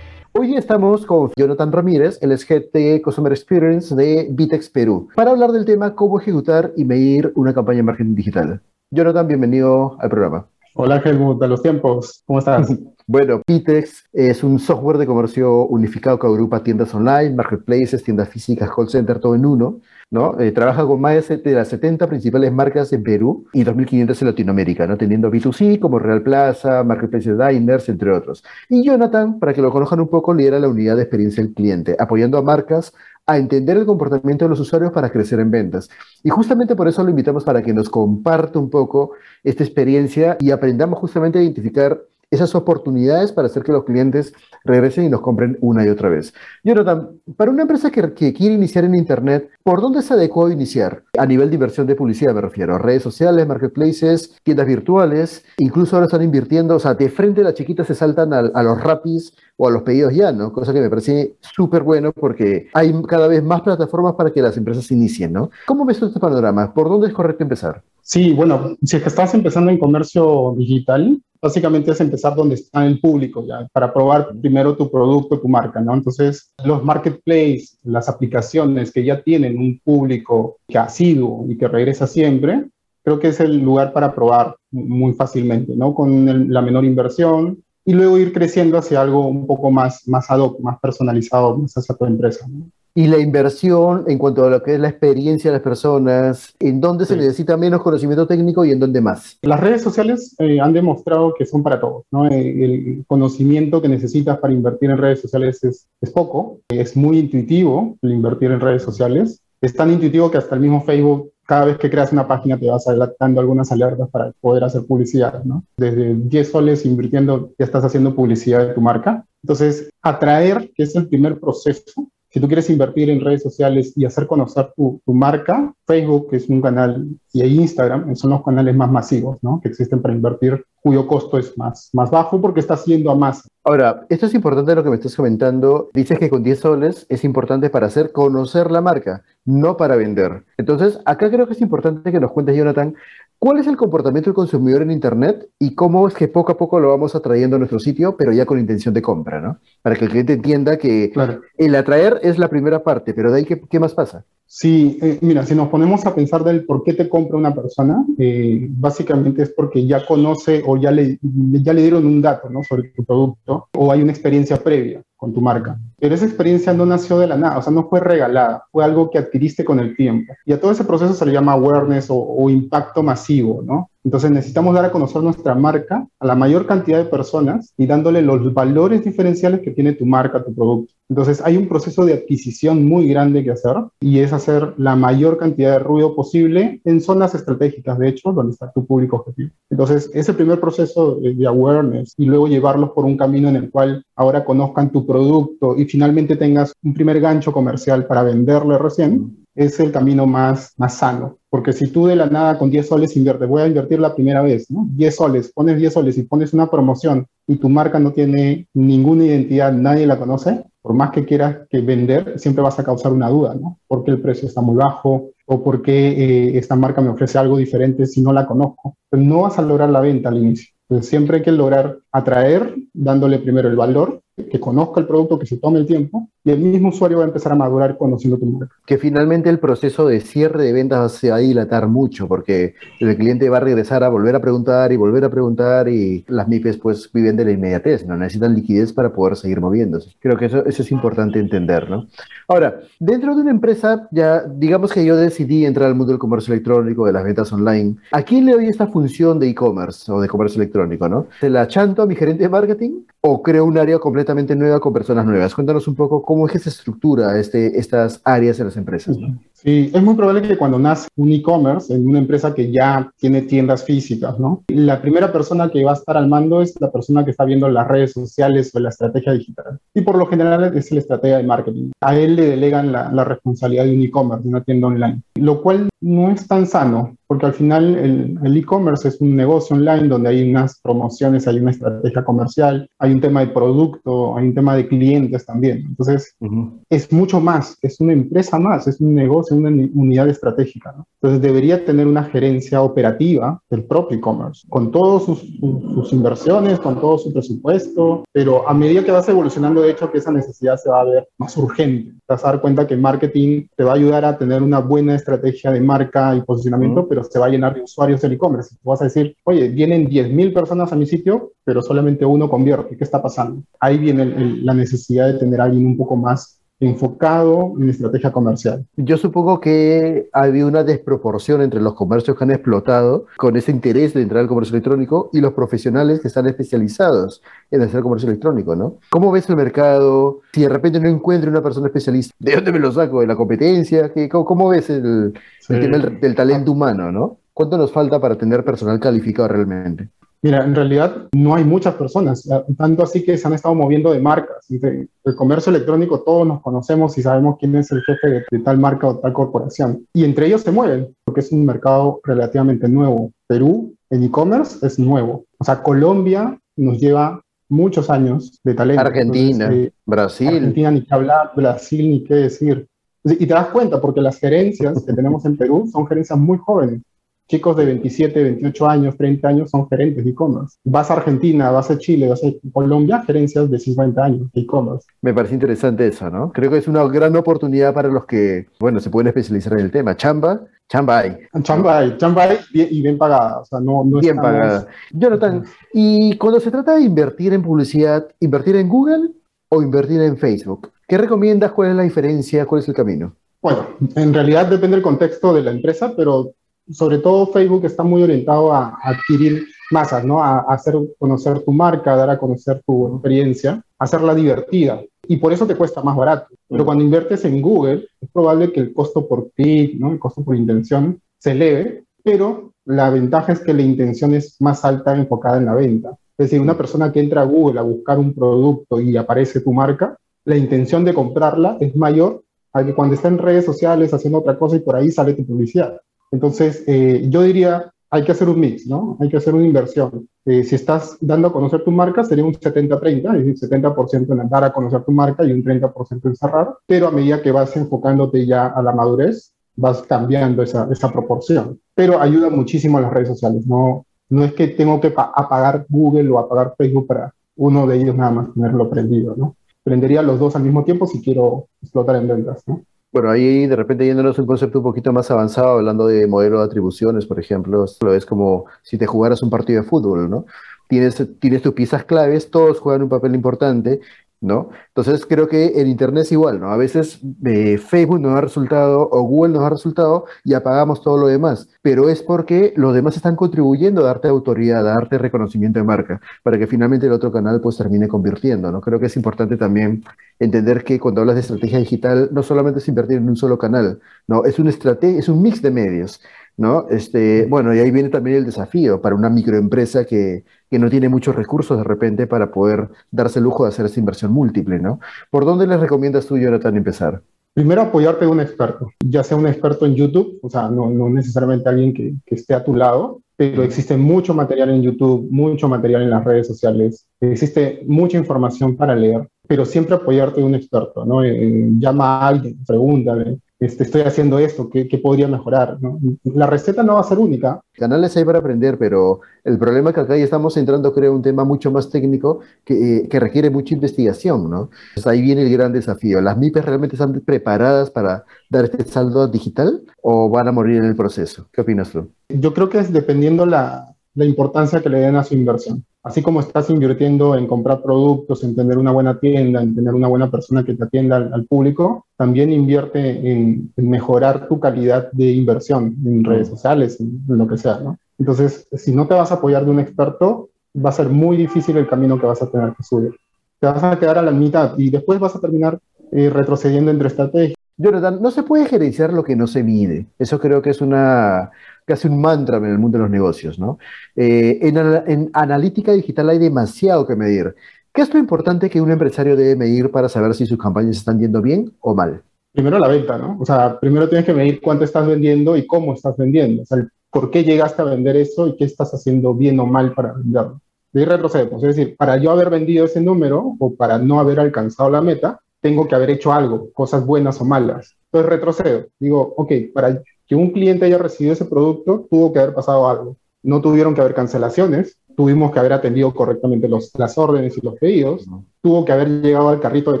Hoy 0.46 0.54
estamos 0.54 1.04
con 1.04 1.32
Jonathan 1.36 1.72
Ramírez, 1.72 2.20
el 2.22 2.30
es 2.30 2.48
Head 2.48 2.66
de 2.72 3.02
Customer 3.02 3.32
Experience 3.32 3.96
de 3.96 4.28
Vitex 4.30 4.70
Perú, 4.70 5.08
para 5.16 5.32
hablar 5.32 5.50
del 5.50 5.64
tema 5.64 5.96
cómo 5.96 6.20
ejecutar 6.20 6.72
y 6.76 6.84
medir 6.84 7.32
una 7.34 7.52
campaña 7.52 7.78
de 7.78 7.82
marketing 7.82 8.14
digital. 8.14 8.60
Jonathan, 8.92 9.26
bienvenido 9.26 9.96
al 9.98 10.08
programa. 10.08 10.46
Hola 10.74 11.02
Helmut, 11.04 11.42
a 11.42 11.48
los 11.48 11.62
tiempos, 11.62 12.22
¿cómo 12.26 12.38
estás? 12.38 12.68
Bueno, 13.08 13.40
Vitex 13.46 14.04
es 14.12 14.42
un 14.44 14.58
software 14.60 14.98
de 14.98 15.06
comercio 15.06 15.64
unificado 15.66 16.18
que 16.18 16.26
agrupa 16.28 16.62
tiendas 16.62 16.92
online, 16.94 17.34
marketplaces, 17.34 18.02
tiendas 18.02 18.28
físicas, 18.28 18.70
call 18.74 18.88
center, 18.88 19.18
todo 19.20 19.34
en 19.34 19.46
uno. 19.46 19.80
¿No? 20.10 20.38
Eh, 20.38 20.52
trabaja 20.52 20.86
con 20.86 21.00
más 21.00 21.28
de 21.28 21.52
las 21.52 21.68
70 21.68 22.06
principales 22.06 22.52
marcas 22.52 22.92
en 22.92 23.02
Perú 23.02 23.46
y 23.52 23.64
2.500 23.64 24.22
en 24.22 24.28
Latinoamérica, 24.28 24.86
¿no? 24.86 24.96
teniendo 24.96 25.30
B2C 25.30 25.80
como 25.80 25.98
Real 25.98 26.22
Plaza, 26.22 26.84
Marketplaces 26.84 27.36
Diners, 27.36 27.88
entre 27.88 28.12
otros. 28.12 28.44
Y 28.68 28.84
Jonathan, 28.84 29.38
para 29.40 29.52
que 29.52 29.62
lo 29.62 29.70
conozcan 29.72 30.00
un 30.00 30.08
poco, 30.08 30.32
lidera 30.32 30.58
la 30.60 30.68
unidad 30.68 30.96
de 30.96 31.02
experiencia 31.02 31.42
del 31.42 31.54
cliente, 31.54 31.96
apoyando 31.98 32.38
a 32.38 32.42
marcas 32.42 32.92
a 33.26 33.38
entender 33.38 33.76
el 33.76 33.86
comportamiento 33.86 34.44
de 34.44 34.50
los 34.50 34.60
usuarios 34.60 34.92
para 34.92 35.10
crecer 35.10 35.40
en 35.40 35.50
ventas. 35.50 35.88
Y 36.22 36.30
justamente 36.30 36.76
por 36.76 36.86
eso 36.86 37.02
lo 37.02 37.10
invitamos 37.10 37.42
para 37.42 37.62
que 37.62 37.74
nos 37.74 37.90
comparte 37.90 38.58
un 38.58 38.70
poco 38.70 39.12
esta 39.42 39.64
experiencia 39.64 40.36
y 40.38 40.52
aprendamos 40.52 41.00
justamente 41.00 41.40
a 41.40 41.42
identificar 41.42 42.00
esas 42.30 42.54
oportunidades 42.54 43.32
para 43.32 43.46
hacer 43.46 43.62
que 43.62 43.72
los 43.72 43.84
clientes 43.84 44.32
regresen 44.64 45.04
y 45.04 45.08
nos 45.08 45.20
compren 45.20 45.56
una 45.60 45.84
y 45.84 45.88
otra 45.88 46.08
vez. 46.08 46.34
Jonathan, 46.64 47.20
para 47.36 47.50
una 47.50 47.62
empresa 47.62 47.90
que, 47.90 48.32
quiere 48.32 48.54
iniciar 48.54 48.84
en 48.84 48.94
Internet, 48.94 49.50
¿por 49.62 49.80
dónde 49.80 50.00
es 50.00 50.10
adecuado 50.10 50.50
iniciar? 50.50 51.04
A 51.18 51.26
nivel 51.26 51.50
de 51.50 51.54
inversión 51.54 51.86
de 51.86 51.94
publicidad 51.94 52.34
me 52.34 52.40
refiero, 52.40 52.78
redes 52.78 53.02
sociales, 53.02 53.46
marketplaces, 53.46 54.36
tiendas 54.42 54.66
virtuales, 54.66 55.44
incluso 55.58 55.96
ahora 55.96 56.06
están 56.06 56.22
invirtiendo, 56.22 56.76
o 56.76 56.80
sea, 56.80 56.94
de 56.94 57.08
frente 57.08 57.42
las 57.42 57.54
chiquitas 57.54 57.86
se 57.86 57.94
saltan 57.94 58.32
a, 58.32 58.38
a 58.38 58.62
los 58.62 58.82
rapis 58.82 59.32
o 59.56 59.68
a 59.68 59.70
los 59.70 59.82
pedidos 59.82 60.14
ya, 60.14 60.32
¿no? 60.32 60.52
Cosa 60.52 60.72
que 60.72 60.80
me 60.80 60.90
parece 60.90 61.36
súper 61.40 61.82
bueno 61.82 62.12
porque 62.12 62.68
hay 62.74 62.92
cada 63.08 63.26
vez 63.28 63.42
más 63.42 63.62
plataformas 63.62 64.14
para 64.14 64.30
que 64.30 64.42
las 64.42 64.56
empresas 64.56 64.90
inicien, 64.90 65.32
¿no? 65.32 65.50
¿Cómo 65.66 65.84
ves 65.84 66.02
este 66.02 66.20
panorama? 66.20 66.72
¿Por 66.72 66.88
dónde 66.88 67.08
es 67.08 67.14
correcto 67.14 67.42
empezar? 67.42 67.82
Sí, 68.02 68.32
bueno, 68.32 68.76
si 68.82 68.96
es 68.96 69.02
que 69.02 69.08
estás 69.08 69.34
empezando 69.34 69.70
en 69.70 69.78
comercio 69.78 70.54
digital, 70.56 71.20
básicamente 71.42 71.90
es 71.90 72.00
empezar 72.00 72.36
donde 72.36 72.54
está 72.54 72.86
el 72.86 73.00
público, 73.00 73.44
ya, 73.46 73.66
para 73.72 73.92
probar 73.92 74.28
primero 74.40 74.76
tu 74.76 74.90
producto, 74.90 75.40
tu 75.40 75.48
marca, 75.48 75.80
¿no? 75.80 75.94
Entonces, 75.94 76.52
los 76.64 76.84
marketplaces, 76.84 77.78
las 77.82 78.08
aplicaciones 78.08 78.92
que 78.92 79.04
ya 79.04 79.22
tienen 79.22 79.58
un 79.58 79.80
público 79.82 80.58
que 80.68 80.78
ha 80.78 80.88
sido 80.88 81.44
y 81.48 81.56
que 81.56 81.66
regresa 81.66 82.06
siempre, 82.06 82.66
creo 83.02 83.18
que 83.18 83.28
es 83.28 83.40
el 83.40 83.60
lugar 83.60 83.92
para 83.92 84.14
probar 84.14 84.56
muy 84.70 85.12
fácilmente, 85.14 85.74
¿no? 85.76 85.94
Con 85.94 86.52
la 86.52 86.62
menor 86.62 86.84
inversión 86.84 87.62
y 87.86 87.92
luego 87.92 88.18
ir 88.18 88.32
creciendo 88.32 88.76
hacia 88.76 89.00
algo 89.00 89.26
un 89.26 89.46
poco 89.46 89.70
más, 89.70 90.06
más 90.08 90.28
ad 90.30 90.40
hoc, 90.40 90.60
más 90.60 90.78
personalizado, 90.80 91.56
más 91.56 91.72
hacia 91.76 91.94
tu 91.94 92.04
empresa, 92.04 92.46
¿no? 92.48 92.68
Y 92.96 93.08
la 93.08 93.18
inversión 93.18 94.04
en 94.08 94.16
cuanto 94.16 94.46
a 94.46 94.48
lo 94.48 94.62
que 94.62 94.72
es 94.72 94.80
la 94.80 94.88
experiencia 94.88 95.50
de 95.50 95.58
las 95.58 95.62
personas, 95.62 96.54
en 96.58 96.80
dónde 96.80 97.04
se 97.04 97.14
necesita 97.14 97.58
menos 97.58 97.82
conocimiento 97.82 98.26
técnico 98.26 98.64
y 98.64 98.70
en 98.70 98.80
dónde 98.80 99.02
más. 99.02 99.36
Las 99.42 99.60
redes 99.60 99.82
sociales 99.82 100.34
eh, 100.38 100.60
han 100.60 100.72
demostrado 100.72 101.34
que 101.38 101.44
son 101.44 101.62
para 101.62 101.78
todos. 101.78 102.04
¿no? 102.10 102.26
Eh, 102.26 102.64
el 102.64 103.04
conocimiento 103.06 103.82
que 103.82 103.90
necesitas 103.90 104.38
para 104.38 104.54
invertir 104.54 104.88
en 104.88 104.96
redes 104.96 105.20
sociales 105.20 105.62
es, 105.62 105.86
es 106.00 106.10
poco. 106.10 106.60
Es 106.70 106.96
muy 106.96 107.18
intuitivo 107.18 107.98
el 108.00 108.12
invertir 108.12 108.50
en 108.50 108.60
redes 108.60 108.82
sociales. 108.82 109.42
Es 109.60 109.74
tan 109.74 109.92
intuitivo 109.92 110.30
que 110.30 110.38
hasta 110.38 110.54
el 110.54 110.62
mismo 110.62 110.82
Facebook 110.82 111.32
cada 111.46 111.66
vez 111.66 111.78
que 111.78 111.88
creas 111.88 112.12
una 112.12 112.26
página 112.26 112.58
te 112.58 112.68
vas 112.68 112.86
adelantando 112.88 113.40
algunas 113.40 113.70
alertas 113.70 114.10
para 114.10 114.32
poder 114.40 114.64
hacer 114.64 114.84
publicidad, 114.84 115.44
¿no? 115.44 115.64
Desde 115.76 116.14
10 116.14 116.50
soles 116.50 116.84
invirtiendo 116.84 117.52
ya 117.58 117.64
estás 117.64 117.84
haciendo 117.84 118.14
publicidad 118.14 118.66
de 118.66 118.74
tu 118.74 118.80
marca. 118.80 119.24
Entonces, 119.42 119.88
atraer, 120.02 120.72
que 120.74 120.82
es 120.82 120.96
el 120.96 121.08
primer 121.08 121.38
proceso, 121.38 122.08
si 122.30 122.40
tú 122.40 122.46
quieres 122.46 122.68
invertir 122.70 123.08
en 123.10 123.20
redes 123.20 123.42
sociales 123.42 123.92
y 123.96 124.04
hacer 124.04 124.26
conocer 124.26 124.72
tu, 124.76 125.00
marca, 125.06 125.72
Facebook 125.86 126.28
es 126.32 126.48
un 126.48 126.60
canal 126.60 127.06
y 127.32 127.42
Instagram 127.42 128.14
son 128.16 128.30
los 128.30 128.42
canales 128.42 128.74
más 128.74 128.90
masivos 128.90 129.38
¿no? 129.42 129.60
que 129.62 129.68
existen 129.68 130.02
para 130.02 130.14
invertir, 130.14 130.64
cuyo 130.82 131.06
costo 131.06 131.38
es 131.38 131.56
más, 131.56 131.90
más 131.92 132.10
bajo 132.10 132.40
porque 132.40 132.60
está 132.60 132.76
yendo 132.84 133.10
a 133.10 133.14
más. 133.14 133.48
Ahora, 133.64 134.06
esto 134.08 134.26
es 134.26 134.34
importante 134.34 134.74
lo 134.74 134.84
que 134.84 134.90
me 134.90 134.96
estás 134.96 135.16
comentando. 135.16 135.90
Dices 135.92 136.18
que 136.18 136.30
con 136.30 136.42
10 136.42 136.60
soles 136.60 137.06
es 137.08 137.24
importante 137.24 137.70
para 137.70 137.86
hacer 137.86 138.12
conocer 138.12 138.70
la 138.70 138.80
marca, 138.80 139.24
no 139.44 139.76
para 139.76 139.96
vender. 139.96 140.44
Entonces, 140.56 141.00
acá 141.04 141.30
creo 141.30 141.46
que 141.46 141.54
es 141.54 141.60
importante 141.60 142.12
que 142.12 142.20
nos 142.20 142.32
cuentes, 142.32 142.56
Jonathan, 142.56 142.94
¿Cuál 143.38 143.58
es 143.58 143.66
el 143.66 143.76
comportamiento 143.76 144.30
del 144.30 144.34
consumidor 144.34 144.82
en 144.82 144.90
Internet 144.90 145.48
y 145.58 145.74
cómo 145.74 146.08
es 146.08 146.14
que 146.14 146.26
poco 146.26 146.52
a 146.52 146.56
poco 146.56 146.80
lo 146.80 146.88
vamos 146.88 147.14
atrayendo 147.14 147.56
a 147.56 147.58
nuestro 147.58 147.78
sitio, 147.78 148.16
pero 148.16 148.32
ya 148.32 148.46
con 148.46 148.58
intención 148.58 148.94
de 148.94 149.02
compra, 149.02 149.40
¿no? 149.40 149.60
Para 149.82 149.94
que 149.94 150.06
el 150.06 150.10
cliente 150.10 150.32
entienda 150.32 150.78
que 150.78 151.12
el 151.58 151.74
atraer 151.74 152.18
es 152.22 152.38
la 152.38 152.48
primera 152.48 152.82
parte, 152.82 153.12
pero 153.12 153.30
de 153.30 153.38
ahí, 153.38 153.44
¿qué, 153.44 153.78
más 153.78 153.94
pasa? 153.94 154.24
Sí, 154.48 154.96
eh, 155.02 155.18
mira, 155.22 155.44
si 155.44 155.56
nos 155.56 155.68
ponemos 155.68 156.06
a 156.06 156.14
pensar 156.14 156.44
del 156.44 156.64
por 156.64 156.84
qué 156.84 156.94
te 156.94 157.08
compra 157.08 157.36
una 157.36 157.52
persona, 157.52 158.04
eh, 158.16 158.68
básicamente 158.70 159.42
es 159.42 159.50
porque 159.50 159.84
ya 159.86 160.06
conoce 160.06 160.62
o 160.64 160.76
ya 160.76 160.92
le, 160.92 161.18
ya 161.20 161.72
le 161.72 161.82
dieron 161.82 162.06
un 162.06 162.22
dato 162.22 162.48
¿no? 162.48 162.62
sobre 162.62 162.90
tu 162.90 163.04
producto 163.04 163.68
o 163.76 163.90
hay 163.90 164.02
una 164.02 164.12
experiencia 164.12 164.56
previa 164.56 165.02
con 165.16 165.32
tu 165.34 165.40
marca. 165.40 165.78
Pero 165.98 166.14
esa 166.14 166.26
experiencia 166.26 166.72
no 166.72 166.86
nació 166.86 167.18
de 167.18 167.26
la 167.26 167.36
nada, 167.36 167.58
o 167.58 167.62
sea, 167.62 167.72
no 167.72 167.88
fue 167.88 167.98
regalada, 168.00 168.64
fue 168.70 168.84
algo 168.84 169.10
que 169.10 169.18
adquiriste 169.18 169.64
con 169.64 169.80
el 169.80 169.96
tiempo. 169.96 170.32
Y 170.44 170.52
a 170.52 170.60
todo 170.60 170.70
ese 170.70 170.84
proceso 170.84 171.14
se 171.14 171.26
le 171.26 171.32
llama 171.32 171.52
awareness 171.52 172.10
o, 172.10 172.16
o 172.16 172.48
impacto 172.48 173.02
masivo, 173.02 173.62
¿no? 173.62 173.90
Entonces 174.04 174.30
necesitamos 174.30 174.74
dar 174.74 174.84
a 174.84 174.92
conocer 174.92 175.22
nuestra 175.22 175.56
marca 175.56 176.06
a 176.20 176.26
la 176.26 176.36
mayor 176.36 176.66
cantidad 176.66 176.98
de 176.98 177.10
personas 177.10 177.74
y 177.76 177.86
dándole 177.86 178.22
los 178.22 178.54
valores 178.54 179.02
diferenciales 179.02 179.60
que 179.62 179.72
tiene 179.72 179.94
tu 179.94 180.06
marca, 180.06 180.44
tu 180.44 180.54
producto. 180.54 180.94
Entonces 181.08 181.40
hay 181.44 181.56
un 181.56 181.68
proceso 181.68 182.04
de 182.04 182.14
adquisición 182.14 182.84
muy 182.84 183.06
grande 183.06 183.44
que 183.44 183.52
hacer 183.52 183.76
y 184.00 184.18
es 184.18 184.32
hacer 184.32 184.74
la 184.76 184.96
mayor 184.96 185.38
cantidad 185.38 185.72
de 185.72 185.78
ruido 185.78 186.16
posible 186.16 186.80
en 186.84 187.00
zonas 187.00 187.34
estratégicas, 187.34 187.98
de 187.98 188.08
hecho, 188.08 188.32
donde 188.32 188.52
está 188.52 188.72
tu 188.72 188.84
público 188.84 189.16
objetivo. 189.16 189.50
Entonces 189.70 190.10
ese 190.14 190.34
primer 190.34 190.60
proceso 190.60 191.16
de 191.16 191.46
awareness 191.46 192.14
y 192.16 192.26
luego 192.26 192.48
llevarlos 192.48 192.90
por 192.90 193.04
un 193.04 193.16
camino 193.16 193.48
en 193.48 193.56
el 193.56 193.70
cual 193.70 194.04
ahora 194.16 194.44
conozcan 194.44 194.90
tu 194.90 195.06
producto 195.06 195.76
y 195.76 195.84
finalmente 195.84 196.36
tengas 196.36 196.72
un 196.82 196.94
primer 196.94 197.20
gancho 197.20 197.52
comercial 197.52 198.06
para 198.06 198.22
venderle 198.22 198.78
recién, 198.78 199.45
es 199.56 199.80
el 199.80 199.90
camino 199.90 200.26
más, 200.26 200.72
más 200.76 200.98
sano. 200.98 201.38
Porque 201.50 201.72
si 201.72 201.88
tú 201.88 202.06
de 202.06 202.14
la 202.14 202.26
nada 202.26 202.58
con 202.58 202.70
10 202.70 202.86
soles 202.86 203.16
inviertes, 203.16 203.48
voy 203.48 203.62
a 203.62 203.66
invertir 203.66 203.98
la 203.98 204.14
primera 204.14 204.42
vez, 204.42 204.70
¿no? 204.70 204.86
10 204.90 205.16
soles, 205.16 205.52
pones 205.52 205.78
10 205.78 205.92
soles 205.92 206.18
y 206.18 206.22
pones 206.22 206.52
una 206.52 206.70
promoción 206.70 207.26
y 207.46 207.56
tu 207.56 207.68
marca 207.68 207.98
no 207.98 208.12
tiene 208.12 208.68
ninguna 208.74 209.24
identidad, 209.24 209.72
nadie 209.72 210.06
la 210.06 210.18
conoce, 210.18 210.64
por 210.82 210.94
más 210.94 211.10
que 211.10 211.24
quieras 211.24 211.66
que 211.70 211.80
vender, 211.80 212.38
siempre 212.38 212.62
vas 212.62 212.78
a 212.78 212.84
causar 212.84 213.12
una 213.12 213.28
duda, 213.28 213.54
¿no? 213.54 213.78
¿Por 213.88 214.04
qué 214.04 214.12
el 214.12 214.20
precio 214.20 214.46
está 214.46 214.60
muy 214.60 214.76
bajo? 214.76 215.30
¿O 215.46 215.62
por 215.62 215.82
qué 215.82 216.08
eh, 216.08 216.58
esta 216.58 216.76
marca 216.76 217.00
me 217.00 217.08
ofrece 217.08 217.38
algo 217.38 217.56
diferente 217.56 218.06
si 218.06 218.20
no 218.20 218.32
la 218.32 218.46
conozco? 218.46 218.96
No 219.12 219.42
vas 219.42 219.58
a 219.58 219.62
lograr 219.62 219.88
la 219.90 220.00
venta 220.00 220.28
al 220.28 220.38
inicio. 220.38 220.72
Siempre 221.00 221.38
hay 221.38 221.42
que 221.42 221.52
lograr 221.52 221.98
atraer 222.12 222.76
dándole 222.92 223.38
primero 223.38 223.68
el 223.68 223.76
valor, 223.76 224.20
que 224.36 224.60
conozca 224.60 225.00
el 225.00 225.06
producto, 225.06 225.38
que 225.38 225.46
se 225.46 225.56
tome 225.56 225.78
el 225.78 225.86
tiempo, 225.86 226.28
y 226.44 226.50
el 226.50 226.58
mismo 226.58 226.90
usuario 226.90 227.18
va 227.18 227.24
a 227.24 227.28
empezar 227.28 227.52
a 227.52 227.54
madurar 227.54 227.96
conociendo 227.96 228.38
tu 228.38 228.44
marca. 228.46 228.74
Que 228.84 228.98
finalmente 228.98 229.48
el 229.48 229.58
proceso 229.58 230.06
de 230.06 230.20
cierre 230.20 230.64
de 230.64 230.72
ventas 230.74 231.12
se 231.12 231.30
va 231.30 231.36
a 231.36 231.38
dilatar 231.38 231.88
mucho, 231.88 232.28
porque 232.28 232.74
el 233.00 233.16
cliente 233.16 233.48
va 233.48 233.56
a 233.56 233.60
regresar 233.60 234.04
a 234.04 234.10
volver 234.10 234.36
a 234.36 234.40
preguntar 234.40 234.92
y 234.92 234.96
volver 234.96 235.24
a 235.24 235.30
preguntar, 235.30 235.88
y 235.88 236.24
las 236.28 236.48
MIPES 236.48 236.76
pues 236.76 237.10
viven 237.12 237.36
de 237.36 237.46
la 237.46 237.52
inmediatez, 237.52 238.06
¿no? 238.06 238.16
Necesitan 238.16 238.54
liquidez 238.54 238.92
para 238.92 239.12
poder 239.12 239.36
seguir 239.36 239.60
moviéndose. 239.60 240.10
Creo 240.20 240.36
que 240.36 240.46
eso, 240.46 240.64
eso 240.66 240.82
es 240.82 240.92
importante 240.92 241.38
entender, 241.38 241.88
¿no? 241.88 242.06
Ahora, 242.46 242.80
dentro 243.00 243.34
de 243.34 243.40
una 243.40 243.50
empresa, 243.50 244.06
ya 244.10 244.42
digamos 244.42 244.92
que 244.92 245.04
yo 245.04 245.16
decidí 245.16 245.64
entrar 245.64 245.88
al 245.88 245.94
mundo 245.94 246.12
del 246.12 246.20
comercio 246.20 246.52
electrónico, 246.52 247.06
de 247.06 247.12
las 247.12 247.24
ventas 247.24 247.50
online, 247.52 247.96
¿a 248.12 248.22
quién 248.22 248.44
le 248.44 248.52
doy 248.52 248.66
esta 248.66 248.86
función 248.86 249.38
de 249.38 249.48
e-commerce 249.48 250.12
o 250.12 250.20
de 250.20 250.28
comercio 250.28 250.60
electrónico, 250.60 251.08
no? 251.08 251.26
¿Se 251.40 251.48
la 251.48 251.66
chanto 251.66 252.02
a 252.02 252.06
mi 252.06 252.14
gerente 252.14 252.42
de 252.42 252.48
marketing 252.50 253.00
o 253.22 253.42
creo 253.42 253.64
un 253.64 253.78
área 253.78 253.98
completamente 254.26 254.56
nueva 254.56 254.80
con 254.80 254.92
personas 254.92 255.24
nuevas? 255.24 255.54
Cuéntanos 255.54 255.86
un 255.86 255.94
poco 255.94 256.20
cómo 256.20 256.46
es 256.46 256.52
que 256.52 256.58
se 256.58 256.70
estructura 256.70 257.38
este, 257.38 257.78
estas 257.78 258.20
áreas 258.24 258.58
en 258.58 258.66
las 258.66 258.76
empresas. 258.76 259.16
Sí, 259.66 259.90
es 259.92 260.00
muy 260.00 260.14
probable 260.14 260.42
que 260.42 260.56
cuando 260.56 260.78
nace 260.78 261.08
un 261.16 261.32
e-commerce 261.32 261.92
en 261.92 262.06
una 262.06 262.20
empresa 262.20 262.54
que 262.54 262.70
ya 262.70 263.10
tiene 263.18 263.42
tiendas 263.42 263.82
físicas, 263.82 264.38
¿no? 264.38 264.62
La 264.68 265.02
primera 265.02 265.32
persona 265.32 265.68
que 265.68 265.84
va 265.84 265.90
a 265.90 265.94
estar 265.94 266.16
al 266.16 266.28
mando 266.28 266.62
es 266.62 266.80
la 266.80 266.92
persona 266.92 267.24
que 267.24 267.32
está 267.32 267.44
viendo 267.44 267.68
las 267.68 267.88
redes 267.88 268.12
sociales 268.12 268.70
o 268.76 268.78
la 268.78 268.90
estrategia 268.90 269.32
digital. 269.32 269.80
Y 269.92 270.02
por 270.02 270.18
lo 270.18 270.26
general 270.26 270.76
es 270.76 270.92
la 270.92 271.00
estrategia 271.00 271.38
de 271.38 271.42
marketing. 271.42 271.90
A 272.00 272.16
él 272.16 272.36
le 272.36 272.50
delegan 272.50 272.92
la, 272.92 273.10
la 273.10 273.24
responsabilidad 273.24 273.86
de 273.86 273.94
un 273.96 274.02
e-commerce, 274.04 274.44
de 274.44 274.50
una 274.50 274.62
tienda 274.62 274.86
online, 274.86 275.22
lo 275.34 275.60
cual 275.60 275.88
no 276.00 276.30
es 276.30 276.46
tan 276.46 276.64
sano, 276.66 277.16
porque 277.26 277.46
al 277.46 277.54
final 277.54 277.96
el 278.44 278.56
e-commerce 278.56 279.08
es 279.08 279.20
un 279.20 279.34
negocio 279.34 279.74
online 279.74 280.06
donde 280.06 280.28
hay 280.28 280.48
unas 280.48 280.80
promociones, 280.80 281.48
hay 281.48 281.58
una 281.58 281.72
estrategia 281.72 282.24
comercial, 282.24 282.88
hay 283.00 283.12
un 283.12 283.20
tema 283.20 283.40
de 283.40 283.48
producto, 283.48 284.36
hay 284.36 284.46
un 284.46 284.54
tema 284.54 284.76
de 284.76 284.86
clientes 284.86 285.44
también. 285.44 285.78
Entonces, 285.88 286.36
uh 286.38 286.46
-huh. 286.46 286.70
es 286.88 287.12
mucho 287.12 287.40
más, 287.40 287.76
es 287.82 287.98
una 287.98 288.12
empresa 288.12 288.58
más, 288.60 288.86
es 288.86 289.00
un 289.00 289.14
negocio, 289.14 289.55
una 289.56 289.70
unidad 289.70 290.28
estratégica. 290.28 290.94
¿no? 290.96 291.06
Entonces, 291.20 291.42
debería 291.42 291.84
tener 291.84 292.06
una 292.06 292.24
gerencia 292.24 292.82
operativa 292.82 293.60
del 293.70 293.84
propio 293.84 294.18
e-commerce, 294.18 294.66
con 294.68 294.90
todas 294.90 295.24
sus, 295.24 295.40
sus, 295.40 296.12
inversiones, 296.12 296.78
con 296.78 297.00
todo 297.00 297.18
su 297.18 297.32
presupuesto, 297.32 298.24
pero 298.32 298.68
a 298.68 298.74
medida 298.74 299.04
que 299.04 299.10
vas 299.10 299.28
evolucionando, 299.28 299.82
de 299.82 299.90
hecho, 299.90 300.10
que 300.10 300.18
esa 300.18 300.30
necesidad 300.30 300.76
se 300.76 300.90
va 300.90 301.00
a 301.00 301.04
ver 301.04 301.28
más 301.38 301.56
urgente. 301.56 302.12
Te 302.12 302.34
vas 302.34 302.44
a 302.44 302.48
dar 302.48 302.60
cuenta 302.60 302.86
que 302.86 302.96
marketing 302.96 303.66
te 303.76 303.84
va 303.84 303.92
a 303.92 303.94
ayudar 303.96 304.24
a 304.24 304.38
tener 304.38 304.62
una 304.62 304.78
buena 304.80 305.14
estrategia 305.14 305.70
de 305.70 305.80
marca 305.80 306.34
y 306.36 306.42
posicionamiento, 306.42 307.00
uh 307.00 307.04
-huh. 307.04 307.08
pero 307.08 307.24
se 307.24 307.38
va 307.38 307.46
a 307.46 307.50
llenar 307.50 307.74
de 307.74 307.82
usuarios 307.82 308.20
del 308.20 308.32
e-commerce. 308.32 308.76
Tú 308.82 308.90
vas 308.90 309.00
a 309.00 309.04
decir, 309.04 309.36
oye, 309.44 309.68
vienen 309.68 310.08
10.000 310.08 310.52
personas 310.52 310.92
a 310.92 310.96
mi 310.96 311.06
sitio, 311.06 311.52
pero 311.64 311.82
solamente 311.82 312.24
uno 312.24 312.48
convierte. 312.48 312.96
¿Qué 312.96 313.04
está 313.04 313.22
pasando? 313.22 313.62
Ahí 313.80 313.98
viene 313.98 314.22
el, 314.22 314.32
el, 314.34 314.64
la 314.64 314.74
necesidad 314.74 315.26
de 315.26 315.38
tener 315.38 315.60
a 315.60 315.64
alguien 315.64 315.86
un 315.86 315.96
poco 315.96 316.16
más 316.16 316.55
enfocado 316.78 317.72
en 317.78 317.88
estrategia 317.88 318.32
comercial. 318.32 318.84
Yo 318.96 319.16
supongo 319.16 319.60
que 319.60 320.28
ha 320.32 320.42
habido 320.42 320.68
una 320.68 320.84
desproporción 320.84 321.62
entre 321.62 321.80
los 321.80 321.94
comercios 321.94 322.36
que 322.36 322.44
han 322.44 322.50
explotado 322.50 323.26
con 323.36 323.56
ese 323.56 323.70
interés 323.70 324.12
de 324.12 324.22
entrar 324.22 324.42
al 324.42 324.48
comercio 324.48 324.74
electrónico 324.74 325.30
y 325.32 325.40
los 325.40 325.54
profesionales 325.54 326.20
que 326.20 326.28
están 326.28 326.46
especializados 326.46 327.42
en 327.70 327.80
hacer 327.80 328.02
comercio 328.02 328.28
electrónico, 328.28 328.76
¿no? 328.76 328.98
¿Cómo 329.10 329.32
ves 329.32 329.48
el 329.48 329.56
mercado? 329.56 330.40
Si 330.52 330.60
de 330.60 330.68
repente 330.68 331.00
no 331.00 331.08
encuentro 331.08 331.50
una 331.50 331.62
persona 331.62 331.86
especialista, 331.86 332.34
¿de 332.38 332.56
dónde 332.56 332.72
me 332.72 332.78
lo 332.78 332.92
saco? 332.92 333.20
¿De 333.20 333.26
la 333.26 333.36
competencia? 333.36 334.12
¿Cómo, 334.30 334.44
cómo 334.44 334.68
ves 334.68 334.90
el, 334.90 335.32
sí. 335.60 335.72
el 335.72 335.80
tema 335.80 335.98
del, 335.98 336.20
del 336.20 336.34
talento 336.34 336.72
humano, 336.72 337.10
no? 337.10 337.38
¿Cuánto 337.54 337.78
nos 337.78 337.90
falta 337.90 338.20
para 338.20 338.36
tener 338.36 338.62
personal 338.64 339.00
calificado 339.00 339.48
realmente? 339.48 340.10
Mira, 340.46 340.64
en 340.64 340.76
realidad 340.76 341.26
no 341.32 341.56
hay 341.56 341.64
muchas 341.64 341.94
personas, 341.94 342.48
tanto 342.78 343.02
así 343.02 343.24
que 343.24 343.36
se 343.36 343.48
han 343.48 343.54
estado 343.54 343.74
moviendo 343.74 344.12
de 344.12 344.20
marcas. 344.20 344.64
El 344.70 345.34
comercio 345.34 345.70
electrónico 345.70 346.20
todos 346.20 346.46
nos 346.46 346.62
conocemos 346.62 347.18
y 347.18 347.22
sabemos 347.22 347.56
quién 347.58 347.74
es 347.74 347.90
el 347.90 348.00
jefe 348.02 348.28
de, 348.28 348.44
de, 348.48 348.58
tal 348.60 348.78
marca 348.78 349.08
o 349.08 349.18
tal 349.18 349.32
corporación. 349.32 350.06
Y 350.12 350.24
entre 350.24 350.46
ellos 350.46 350.60
se 350.60 350.70
mueven, 350.70 351.12
porque 351.24 351.40
es 351.40 351.50
un 351.50 351.66
mercado 351.66 352.20
relativamente 352.22 352.88
nuevo. 352.88 353.32
Perú 353.48 353.92
en 354.08 354.22
e-commerce 354.22 354.86
es 354.86 355.00
nuevo. 355.00 355.46
O 355.58 355.64
sea, 355.64 355.82
Colombia 355.82 356.56
nos 356.76 357.00
lleva 357.00 357.42
muchos 357.68 358.08
años 358.08 358.60
de 358.62 358.74
talento. 358.74 359.02
Argentina, 359.02 359.64
Entonces, 359.64 359.88
eh, 359.88 359.92
Brasil. 360.06 360.48
Argentina 360.48 360.90
ni 360.92 361.04
que 361.04 361.14
hablar, 361.14 361.50
Brasil 361.56 362.08
ni 362.08 362.22
qué 362.22 362.34
decir. 362.34 362.86
Y 363.24 363.46
te 363.46 363.54
das 363.54 363.66
cuenta 363.68 364.00
porque 364.00 364.20
las 364.20 364.38
gerencias 364.38 365.04
que 365.04 365.12
tenemos 365.12 365.44
en 365.44 365.56
Perú 365.56 365.88
son 365.90 366.06
gerencias 366.06 366.38
muy 366.38 366.58
jóvenes 366.58 367.02
chicos 367.48 367.76
de 367.76 367.84
27, 367.84 368.42
28 368.42 368.88
años, 368.88 369.16
30 369.16 369.48
años 369.48 369.70
son 369.70 369.88
gerentes 369.88 370.24
de 370.24 370.30
e-commerce. 370.30 370.78
Vas 370.84 371.10
a 371.10 371.14
Argentina, 371.14 371.70
vas 371.70 371.90
a 371.90 371.98
Chile, 371.98 372.28
vas 372.28 372.42
a 372.42 372.48
Colombia, 372.72 373.22
gerencias 373.24 373.70
de 373.70 373.78
50 373.78 374.24
años 374.24 374.52
de 374.52 374.60
e-commerce. 374.60 375.06
Me 375.22 375.32
parece 375.32 375.54
interesante 375.54 376.06
eso, 376.06 376.28
¿no? 376.30 376.52
Creo 376.52 376.70
que 376.70 376.78
es 376.78 376.88
una 376.88 377.04
gran 377.04 377.36
oportunidad 377.36 377.94
para 377.94 378.08
los 378.08 378.26
que, 378.26 378.66
bueno, 378.80 379.00
se 379.00 379.10
pueden 379.10 379.28
especializar 379.28 379.74
en 379.74 379.80
el 379.80 379.90
tema. 379.90 380.16
Chamba, 380.16 380.60
chamba 380.88 381.18
hay. 381.18 381.36
Chamba 381.62 381.98
hay, 381.98 382.16
chamba 382.18 382.42
hay 382.44 382.58
y 382.72 383.02
bien 383.02 383.18
pagada, 383.18 383.60
o 383.60 383.64
sea, 383.64 383.80
no, 383.80 384.04
no 384.04 384.18
Bien 384.18 384.36
pagada. 384.36 384.88
Jonathan, 385.12 385.64
y 385.92 386.36
cuando 386.36 386.60
se 386.60 386.70
trata 386.70 386.96
de 386.96 387.02
invertir 387.02 387.52
en 387.52 387.62
publicidad, 387.62 388.26
¿invertir 388.40 388.76
en 388.76 388.88
Google 388.88 389.30
o 389.68 389.82
invertir 389.82 390.20
en 390.20 390.36
Facebook? 390.36 390.90
¿Qué 391.06 391.16
recomiendas? 391.16 391.72
¿Cuál 391.72 391.90
es 391.90 391.96
la 391.96 392.02
diferencia? 392.02 392.66
¿Cuál 392.66 392.82
es 392.82 392.88
el 392.88 392.94
camino? 392.94 393.36
Bueno, 393.62 393.86
en 394.16 394.34
realidad 394.34 394.66
depende 394.66 394.96
del 394.96 395.02
contexto 395.02 395.54
de 395.54 395.62
la 395.62 395.70
empresa, 395.70 396.12
pero 396.16 396.52
sobre 396.90 397.18
todo 397.18 397.48
Facebook 397.48 397.84
está 397.84 398.02
muy 398.02 398.22
orientado 398.22 398.72
a, 398.72 398.96
adquirir 399.02 399.66
masas, 399.90 400.24
¿no? 400.24 400.42
A, 400.42 400.58
a, 400.60 400.74
hacer 400.74 400.94
conocer 401.18 401.60
tu 401.60 401.72
marca, 401.72 402.12
a 402.12 402.16
dar 402.16 402.30
a 402.30 402.38
conocer 402.38 402.82
tu 402.86 403.08
experiencia, 403.08 403.82
hacerla 403.98 404.34
divertida. 404.34 405.02
Y 405.28 405.38
por 405.38 405.52
eso 405.52 405.66
te 405.66 405.76
cuesta 405.76 406.02
más 406.02 406.16
barato. 406.16 406.46
Pero 406.68 406.84
cuando 406.84 407.04
inviertes 407.04 407.44
en 407.44 407.60
Google, 407.60 408.06
es 408.20 408.30
probable 408.32 408.72
que 408.72 408.80
el 408.80 408.92
costo 408.92 409.26
por 409.26 409.50
clic, 409.52 409.98
¿no? 409.98 410.12
El 410.12 410.18
costo 410.18 410.44
por 410.44 410.56
intención 410.56 411.20
se 411.38 411.52
eleve, 411.52 412.04
pero 412.22 412.72
la 412.84 413.10
ventaja 413.10 413.52
es 413.52 413.60
que 413.60 413.74
la 413.74 413.82
intención 413.82 414.34
es 414.34 414.56
más 414.60 414.84
alta 414.84 415.16
enfocada 415.16 415.58
en 415.58 415.66
la 415.66 415.74
venta. 415.74 416.10
Es 416.38 416.50
decir, 416.50 416.60
una 416.60 416.76
persona 416.76 417.10
que 417.10 417.20
entra 417.20 417.42
a 417.42 417.44
Google 417.44 417.80
a 417.80 417.82
buscar 417.82 418.18
un 418.18 418.34
producto 418.34 419.00
y 419.00 419.16
aparece 419.16 419.60
tu 419.60 419.72
marca, 419.72 420.16
la 420.44 420.56
intención 420.56 421.04
de 421.04 421.14
comprarla 421.14 421.76
es 421.80 421.96
mayor 421.96 422.44
a 422.72 422.84
que 422.84 422.94
cuando 422.94 423.14
está 423.14 423.28
en 423.28 423.38
redes 423.38 423.64
sociales 423.64 424.12
haciendo 424.12 424.38
otra 424.38 424.58
cosa 424.58 424.76
y 424.76 424.80
por 424.80 424.94
ahí 424.94 425.10
sale 425.10 425.34
tu 425.34 425.44
publicidad. 425.44 426.00
Entonces, 426.30 426.84
eh, 426.86 427.26
yo 427.28 427.42
diría, 427.42 427.92
hay 428.10 428.24
que 428.24 428.32
hacer 428.32 428.48
un 428.48 428.60
mix, 428.60 428.86
¿no? 428.86 429.16
Hay 429.20 429.28
que 429.28 429.36
hacer 429.36 429.54
una 429.54 429.66
inversión. 429.66 430.28
Eh, 430.44 430.62
si 430.64 430.74
estás 430.74 431.16
dando 431.20 431.48
a 431.48 431.52
conocer 431.52 431.84
tu 431.84 431.90
marca, 431.90 432.24
sería 432.24 432.44
un 432.44 432.54
70-30, 432.54 433.36
es 433.36 433.46
decir, 433.46 433.68
70% 433.70 434.40
en 434.40 434.48
dar 434.48 434.64
a 434.64 434.72
conocer 434.72 435.02
tu 435.04 435.12
marca 435.12 435.44
y 435.44 435.52
un 435.52 435.62
30% 435.62 436.28
en 436.28 436.36
cerrar, 436.36 436.74
pero 436.86 437.08
a 437.08 437.10
medida 437.10 437.42
que 437.42 437.52
vas 437.52 437.76
enfocándote 437.76 438.46
ya 438.46 438.66
a 438.66 438.82
la 438.82 438.92
madurez, 438.92 439.52
vas 439.76 440.02
cambiando 440.02 440.62
esa, 440.62 440.88
esa 440.90 441.12
proporción. 441.12 441.80
Pero 441.94 442.20
ayuda 442.20 442.48
muchísimo 442.48 442.98
a 442.98 443.02
las 443.02 443.12
redes 443.12 443.28
sociales, 443.28 443.66
¿no? 443.66 444.06
No 444.28 444.44
es 444.44 444.54
que 444.54 444.68
tengo 444.68 445.00
que 445.00 445.12
apagar 445.16 445.86
Google 445.88 446.30
o 446.30 446.38
apagar 446.38 446.74
Facebook 446.76 447.06
para 447.06 447.32
uno 447.56 447.86
de 447.86 447.96
ellos 447.96 448.16
nada 448.16 448.30
más 448.30 448.54
tenerlo 448.54 448.88
prendido, 448.90 449.34
¿no? 449.36 449.56
Prendería 449.82 450.22
los 450.22 450.38
dos 450.38 450.56
al 450.56 450.62
mismo 450.62 450.84
tiempo 450.84 451.06
si 451.06 451.22
quiero 451.22 451.68
explotar 451.80 452.16
en 452.16 452.28
ventas, 452.28 452.62
¿no? 452.66 452.82
Bueno, 453.16 453.30
ahí 453.30 453.66
de 453.66 453.74
repente 453.76 454.04
yéndonos 454.04 454.38
un 454.38 454.44
concepto 454.44 454.80
un 454.80 454.84
poquito 454.84 455.10
más 455.10 455.30
avanzado, 455.30 455.78
hablando 455.78 456.06
de 456.06 456.26
modelo 456.26 456.58
de 456.58 456.66
atribuciones, 456.66 457.24
por 457.24 457.40
ejemplo, 457.40 457.86
lo 458.02 458.14
es 458.14 458.26
como 458.26 458.66
si 458.82 458.98
te 458.98 459.06
jugaras 459.06 459.42
un 459.42 459.48
partido 459.48 459.80
de 459.80 459.88
fútbol, 459.88 460.28
¿no? 460.28 460.44
Tienes, 460.86 461.26
tienes 461.40 461.62
tus 461.62 461.72
piezas 461.72 462.04
claves, 462.04 462.50
todos 462.50 462.78
juegan 462.78 463.04
un 463.04 463.08
papel 463.08 463.34
importante, 463.34 464.00
¿no? 464.46 464.70
Entonces 464.88 465.26
creo 465.26 465.48
que 465.48 465.80
en 465.80 465.88
Internet 465.88 466.22
es 466.24 466.32
igual, 466.32 466.60
¿no? 466.60 466.70
A 466.70 466.76
veces 466.76 467.20
eh, 467.44 467.78
Facebook 467.78 468.20
nos 468.20 468.32
da 468.34 468.40
resultado 468.40 469.08
o 469.10 469.22
Google 469.22 469.52
nos 469.52 469.62
da 469.62 469.70
resultado 469.70 470.24
y 470.44 470.54
apagamos 470.54 471.02
todo 471.02 471.18
lo 471.18 471.26
demás, 471.26 471.68
pero 471.82 472.08
es 472.08 472.22
porque 472.22 472.72
los 472.76 472.94
demás 472.94 473.16
están 473.16 473.36
contribuyendo 473.36 474.02
a 474.02 474.04
darte 474.04 474.28
autoridad, 474.28 474.86
a 474.86 474.94
darte 474.94 475.18
reconocimiento 475.18 475.78
de 475.78 475.84
marca, 475.84 476.20
para 476.42 476.58
que 476.58 476.66
finalmente 476.66 477.06
el 477.06 477.12
otro 477.12 477.30
canal 477.32 477.60
pues 477.60 477.76
termine 477.76 478.08
convirtiendo, 478.08 478.70
¿no? 478.72 478.80
Creo 478.80 479.00
que 479.00 479.06
es 479.06 479.16
importante 479.16 479.56
también 479.56 480.04
entender 480.38 480.84
que 480.84 481.00
cuando 481.00 481.20
hablas 481.20 481.36
de 481.36 481.40
estrategia 481.42 481.78
digital 481.78 482.28
no 482.32 482.42
solamente 482.42 482.78
es 482.78 482.88
invertir 482.88 483.18
en 483.18 483.28
un 483.28 483.36
solo 483.36 483.58
canal, 483.58 484.00
¿no? 484.26 484.44
Es 484.44 484.58
un, 484.58 484.68
es 484.68 485.28
un 485.28 485.42
mix 485.42 485.60
de 485.62 485.70
medios. 485.70 486.20
¿No? 486.56 486.86
Este, 486.88 487.46
bueno, 487.46 487.74
y 487.74 487.78
ahí 487.78 487.90
viene 487.90 488.08
también 488.08 488.38
el 488.38 488.46
desafío 488.46 489.00
para 489.00 489.14
una 489.14 489.28
microempresa 489.28 490.04
que, 490.04 490.44
que, 490.70 490.78
no 490.78 490.88
tiene 490.90 491.08
muchos 491.08 491.36
recursos 491.36 491.76
de 491.78 491.84
repente 491.84 492.26
para 492.26 492.50
poder 492.50 492.88
darse 493.10 493.38
el 493.38 493.44
lujo 493.44 493.64
de 493.64 493.70
hacer 493.70 493.86
esa 493.86 494.00
inversión 494.00 494.32
múltiple, 494.32 494.78
¿no? 494.78 495.00
¿Por 495.30 495.44
dónde 495.44 495.66
les 495.66 495.80
recomiendas 495.80 496.26
tú, 496.26 496.38
Jonathan, 496.38 496.76
empezar? 496.76 497.22
Primero, 497.54 497.82
apoyarte 497.82 498.26
de 498.26 498.30
un 498.30 498.40
experto, 498.40 498.90
ya 499.02 499.22
sea 499.22 499.36
un 499.36 499.46
experto 499.46 499.86
en 499.86 499.94
YouTube, 499.94 500.38
o 500.42 500.50
sea, 500.50 500.68
no, 500.68 500.90
no 500.90 501.08
necesariamente 501.08 501.68
alguien 501.68 501.94
que, 501.94 502.14
que 502.26 502.34
esté 502.34 502.52
a 502.52 502.62
tu 502.62 502.74
lado, 502.74 503.22
pero 503.36 503.62
existe 503.62 503.96
mucho 503.96 504.32
material 504.34 504.70
en 504.70 504.82
YouTube, 504.82 505.28
mucho 505.30 505.68
material 505.68 506.02
en 506.02 506.10
las 506.10 506.24
redes 506.24 506.46
sociales, 506.46 507.06
existe 507.20 507.82
mucha 507.86 508.16
información 508.16 508.76
para 508.76 508.96
leer, 508.96 509.28
pero 509.46 509.64
siempre 509.64 509.94
apoyarte 509.94 510.40
de 510.40 510.46
un 510.46 510.54
experto, 510.54 511.04
¿no? 511.04 511.22
Eh, 511.22 511.68
llama 511.78 512.18
a 512.18 512.28
alguien, 512.28 512.58
pregúntale. 512.66 513.38
Este, 513.58 513.84
estoy 513.84 514.02
haciendo 514.02 514.38
esto, 514.38 514.68
¿qué, 514.68 514.86
qué 514.86 514.98
podría 514.98 515.28
mejorar? 515.28 515.78
¿no? 515.80 515.98
La 516.24 516.46
receta 516.46 516.82
no 516.82 516.94
va 516.94 517.00
a 517.00 517.04
ser 517.04 517.18
única. 517.18 517.60
Canales 517.72 518.16
hay 518.16 518.24
para 518.24 518.38
aprender, 518.38 518.76
pero 518.78 519.20
el 519.44 519.58
problema 519.58 519.90
es 519.90 519.94
que 519.94 520.00
acá 520.02 520.16
ya 520.16 520.24
estamos 520.24 520.56
entrando, 520.56 520.92
creo, 520.92 521.14
un 521.14 521.22
tema 521.22 521.44
mucho 521.44 521.70
más 521.70 521.88
técnico 521.88 522.40
que, 522.64 522.98
eh, 522.98 523.08
que 523.08 523.20
requiere 523.20 523.48
mucha 523.50 523.74
investigación, 523.74 524.50
¿no? 524.50 524.70
Entonces 524.88 525.06
ahí 525.06 525.22
viene 525.22 525.42
el 525.42 525.52
gran 525.52 525.72
desafío. 525.72 526.20
¿Las 526.20 526.36
MIPES 526.36 526.64
realmente 526.64 526.96
están 526.96 527.12
preparadas 527.20 527.90
para 527.90 528.24
dar 528.50 528.64
este 528.64 528.84
saldo 528.84 529.26
digital 529.26 529.82
o 530.02 530.28
van 530.28 530.48
a 530.48 530.52
morir 530.52 530.76
en 530.76 530.84
el 530.84 530.96
proceso? 530.96 531.48
¿Qué 531.52 531.62
opinas 531.62 531.90
tú? 531.90 532.10
Yo 532.28 532.52
creo 532.52 532.68
que 532.68 532.78
es 532.78 532.92
dependiendo 532.92 533.46
la, 533.46 533.95
la 534.16 534.24
importancia 534.24 534.82
que 534.82 534.88
le 534.88 534.98
den 535.00 535.14
a 535.16 535.22
su 535.22 535.34
inversión. 535.34 535.84
Así 536.02 536.22
como 536.22 536.40
estás 536.40 536.70
invirtiendo 536.70 537.36
en 537.36 537.46
comprar 537.46 537.82
productos, 537.82 538.42
en 538.44 538.56
tener 538.56 538.78
una 538.78 538.90
buena 538.90 539.18
tienda, 539.20 539.62
en 539.62 539.74
tener 539.74 539.94
una 539.94 540.08
buena 540.08 540.30
persona 540.30 540.64
que 540.64 540.74
te 540.74 540.84
atienda 540.84 541.16
al, 541.16 541.44
público, 541.44 542.06
también 542.16 542.50
invierte 542.50 543.30
en, 543.30 543.72
mejorar 543.76 544.48
tu 544.48 544.58
calidad 544.58 545.10
de 545.12 545.30
inversión 545.32 545.96
en 546.04 546.24
redes 546.24 546.48
sociales, 546.48 546.98
en, 547.00 547.22
lo 547.26 547.46
que 547.46 547.58
sea. 547.58 547.80
Entonces, 548.18 548.66
si 548.72 548.92
no 548.92 549.06
te 549.06 549.14
vas 549.14 549.30
a 549.32 549.34
apoyar 549.34 549.64
de 549.64 549.70
un 549.70 549.80
experto, 549.80 550.48
va 550.74 550.90
a 550.90 550.94
ser 550.94 551.08
muy 551.08 551.36
difícil 551.36 551.76
el 551.76 551.88
camino 551.88 552.18
que 552.18 552.26
vas 552.26 552.40
a 552.40 552.50
tener 552.50 552.72
que 552.74 552.82
subir. 552.82 553.12
Te 553.60 553.66
vas 553.66 553.82
a 553.82 553.98
quedar 553.98 554.18
a 554.18 554.22
la 554.22 554.30
mitad 554.30 554.78
y 554.78 554.90
después 554.90 555.18
vas 555.18 555.36
a 555.36 555.40
terminar 555.40 555.78
eh, 556.12 556.30
retrocediendo 556.30 556.90
entre 556.90 557.08
estrategias. 557.08 557.56
Jonathan, 557.78 558.22
no 558.22 558.30
se 558.30 558.42
puede 558.42 558.64
gerenciar 558.66 559.12
lo 559.12 559.22
que 559.22 559.36
no 559.36 559.46
se 559.46 559.62
mide. 559.62 560.06
Eso 560.18 560.40
creo 560.40 560.62
que 560.62 560.70
es 560.70 560.80
una, 560.80 561.50
casi 561.86 562.08
un 562.08 562.20
mantra 562.20 562.58
en 562.58 562.66
el 562.66 562.78
mundo 562.78 562.98
de 562.98 563.02
los 563.02 563.10
negocios, 563.10 563.58
¿no? 563.58 563.78
Eh, 564.14 564.58
en, 564.60 564.76
en, 564.76 565.30
analítica 565.32 565.92
digital 565.92 566.28
hay 566.28 566.38
demasiado 566.38 567.06
que 567.06 567.16
medir. 567.16 567.54
¿Qué 567.94 568.02
es 568.02 568.12
lo 568.12 568.20
importante 568.20 568.68
que 568.68 568.80
un 568.80 568.90
empresario 568.90 569.36
debe 569.36 569.56
medir 569.56 569.90
para 569.90 570.08
saber 570.10 570.34
si 570.34 570.44
sus 570.44 570.58
campañas 570.58 570.98
están 570.98 571.18
yendo 571.18 571.40
bien 571.40 571.72
o 571.80 571.94
mal? 571.94 572.22
Primero 572.52 572.78
la 572.78 572.88
venta, 572.88 573.16
¿no? 573.16 573.38
O 573.40 573.46
sea, 573.46 573.78
primero 573.78 574.08
tienes 574.08 574.26
que 574.26 574.34
medir 574.34 574.60
cuánto 574.60 574.84
estás 574.84 575.06
vendiendo 575.06 575.56
y 575.56 575.66
cómo 575.66 575.94
estás 575.94 576.16
vendiendo. 576.16 576.62
O 576.62 576.66
sea, 576.66 576.86
por 577.10 577.30
qué 577.30 577.44
llegaste 577.44 577.80
a 577.82 577.86
vender 577.86 578.16
eso 578.16 578.48
y 578.48 578.56
qué 578.56 578.64
estás 578.64 578.92
haciendo 578.92 579.34
bien 579.34 579.58
o 579.60 579.66
mal 579.66 579.94
para 579.94 580.12
venderlo. 580.12 580.60
De 580.92 581.00
ahí 581.00 581.06
retrocedemos. 581.06 581.62
Es 581.62 581.76
decir, 581.76 581.96
para 581.96 582.16
yo 582.16 582.30
haber 582.30 582.50
vendido 582.50 582.84
ese 582.84 583.00
número 583.00 583.56
o 583.58 583.74
para 583.74 583.98
no 583.98 584.20
haber 584.20 584.40
alcanzado 584.40 584.90
la 584.90 585.00
meta, 585.00 585.40
tengo 585.60 585.86
que 585.86 585.94
haber 585.94 586.10
hecho 586.10 586.32
algo, 586.32 586.70
cosas 586.72 587.04
buenas 587.04 587.40
o 587.40 587.44
malas. 587.44 587.96
Entonces 588.06 588.30
retrocedo. 588.30 588.86
Digo, 588.98 589.34
ok, 589.36 589.52
para 589.74 590.02
que 590.26 590.34
un 590.34 590.50
cliente 590.50 590.84
haya 590.86 590.98
recibido 590.98 591.32
ese 591.32 591.44
producto, 591.44 592.06
tuvo 592.10 592.32
que 592.32 592.40
haber 592.40 592.54
pasado 592.54 592.88
algo. 592.88 593.16
No 593.42 593.60
tuvieron 593.60 593.94
que 593.94 594.00
haber 594.00 594.14
cancelaciones, 594.14 594.98
tuvimos 595.16 595.52
que 595.52 595.58
haber 595.58 595.72
atendido 595.72 596.12
correctamente 596.12 596.68
los, 596.68 596.90
las 596.98 597.16
órdenes 597.16 597.56
y 597.56 597.60
los 597.60 597.74
pedidos, 597.76 598.26
no. 598.26 598.44
tuvo 598.60 598.84
que 598.84 598.92
haber 598.92 599.08
llegado 599.22 599.48
al 599.48 599.60
carrito 599.60 599.92
de 599.92 600.00